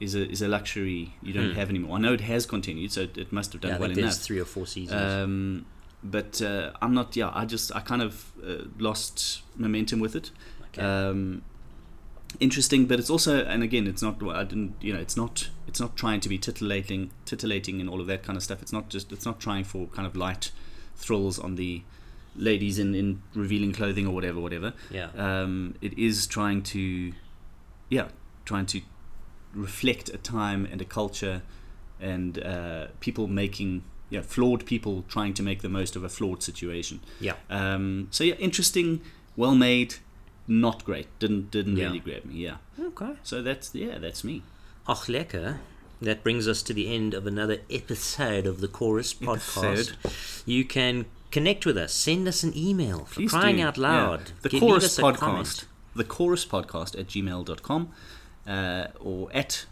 [0.00, 1.56] is a is a luxury you don't Hmm.
[1.58, 1.96] have anymore.
[1.98, 4.14] I know it has continued, so it, it must have done yeah, I well enough.
[4.14, 5.02] three or four seasons.
[5.02, 5.66] Um,
[6.04, 7.16] but uh, I'm not.
[7.16, 10.30] Yeah, I just I kind of uh, lost momentum with it.
[10.68, 10.82] okay.
[10.82, 11.42] Um,
[12.40, 14.22] interesting, but it's also, and again, it's not.
[14.22, 14.76] I didn't.
[14.80, 15.48] You know, it's not.
[15.66, 18.62] It's not trying to be titillating, titillating, and all of that kind of stuff.
[18.62, 19.12] It's not just.
[19.12, 20.50] It's not trying for kind of light
[20.96, 21.82] thrills on the
[22.36, 24.72] ladies in in revealing clothing or whatever, whatever.
[24.90, 25.08] yeah.
[25.16, 27.12] Um, it is trying to,
[27.88, 28.08] yeah,
[28.44, 28.80] trying to
[29.54, 31.42] reflect a time and a culture,
[32.00, 33.84] and uh, people making.
[34.10, 37.00] Yeah, flawed people trying to make the most of a flawed situation.
[37.20, 37.34] yeah.
[37.50, 39.02] Um, so yeah, interesting,
[39.36, 39.96] well made,
[40.48, 41.06] not great.
[41.18, 41.86] Didn't didn't Yeah.
[41.86, 42.34] really grab me.
[42.36, 42.56] Yeah.
[42.80, 43.12] Okay.
[43.22, 44.42] So that's yeah, that's me.
[44.88, 45.58] Ach, lekker.
[46.00, 49.92] That brings us to the end of another episode of the Chorus podcast.
[50.46, 51.92] You can connect with us.
[51.92, 53.04] Send us an email.
[53.04, 53.64] For Please crying do.
[53.66, 54.20] out loud.
[54.20, 54.34] Yeah.
[54.42, 55.18] The Give- Chorus podcast.
[55.18, 55.64] comment.
[55.96, 57.88] the chorus podcast at gmail.com
[58.46, 59.66] uh, or at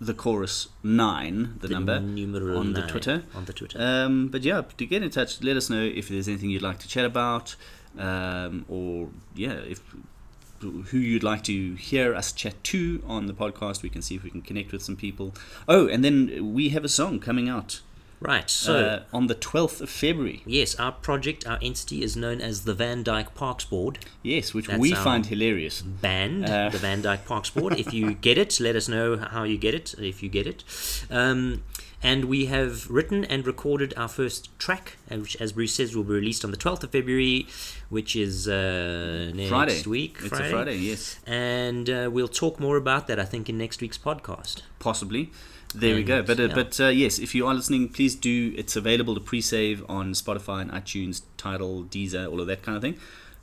[0.00, 3.22] the chorus 9, the, number, numeral on the Twitter.
[3.36, 3.78] On the Twitter.
[3.80, 6.80] Um, but yeah, to get in touch, let us know if there's anything you'd like
[6.80, 7.54] to chat about,
[7.98, 9.80] um, or yeah, if
[10.60, 13.82] who you'd like to hear us chat to on the podcast.
[13.82, 15.34] We can see if we can connect with some people.
[15.68, 17.82] Oh, and then we have a song coming out
[18.20, 18.48] right.
[18.48, 18.76] So.
[18.76, 20.42] uh, on the 12th of February.
[20.46, 24.68] Yes, our project, our entity is known as the Van Dyke Parks Board Yes, which
[24.68, 25.82] That's we find hilarious.
[25.82, 26.70] band, Uh.
[26.70, 27.78] the Van Dyke Parks Board.
[27.78, 30.64] if you get it, let us know how you get it, if you get it.
[31.10, 31.62] Um,
[32.04, 36.12] and we have written and recorded our first track, which, as Bruce says, will be
[36.12, 37.46] released on the 12th of February,
[37.88, 39.82] which is uh, next Friday.
[39.86, 40.18] week.
[40.22, 41.18] It's a Friday, yes.
[41.26, 44.60] And uh, we'll talk more about that, I think, in next week's podcast.
[44.78, 45.32] Possibly.
[45.74, 46.22] There we go.
[46.22, 46.54] But uh, yeah.
[46.54, 48.54] but uh, yes, if you are listening, please do.
[48.56, 52.82] It's available to pre-save on Spotify and iTunes, Tidal, Deezer, all of that kind of
[52.82, 52.96] thing.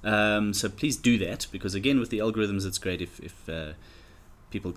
[0.03, 3.73] Um, so please do that because again, with the algorithms, it's great if if uh,
[4.49, 4.75] people.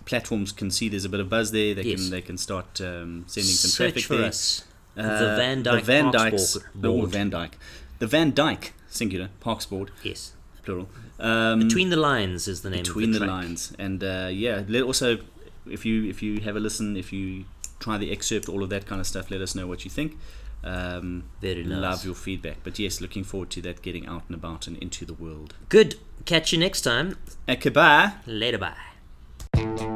[0.00, 1.74] The platforms can see there's a bit of buzz there.
[1.74, 2.00] They Yes.
[2.00, 4.26] can they can start um, sending some Search traffic for there.
[4.28, 4.64] us.
[4.96, 7.06] Uh, the Van Dyke the Van Dykes, oh.
[7.06, 7.56] Van Dyke,
[7.98, 10.32] the Van Dyke singular Parks Board Yes.
[10.64, 10.88] plural.
[11.18, 14.62] Um, Between the Lines is the name between of the, the lines and uh, yeah
[14.68, 15.18] let also
[15.66, 17.44] if you if you have a listen if you
[17.78, 20.16] try the excerpt all of that kind of stuff let us know what you think
[20.64, 21.78] um, Very nice.
[21.78, 25.04] love your feedback but yes looking forward to that getting out and about and into
[25.04, 25.94] the world Good.
[26.24, 27.16] Catch you next time.
[27.60, 29.89] goodbye Later, bye.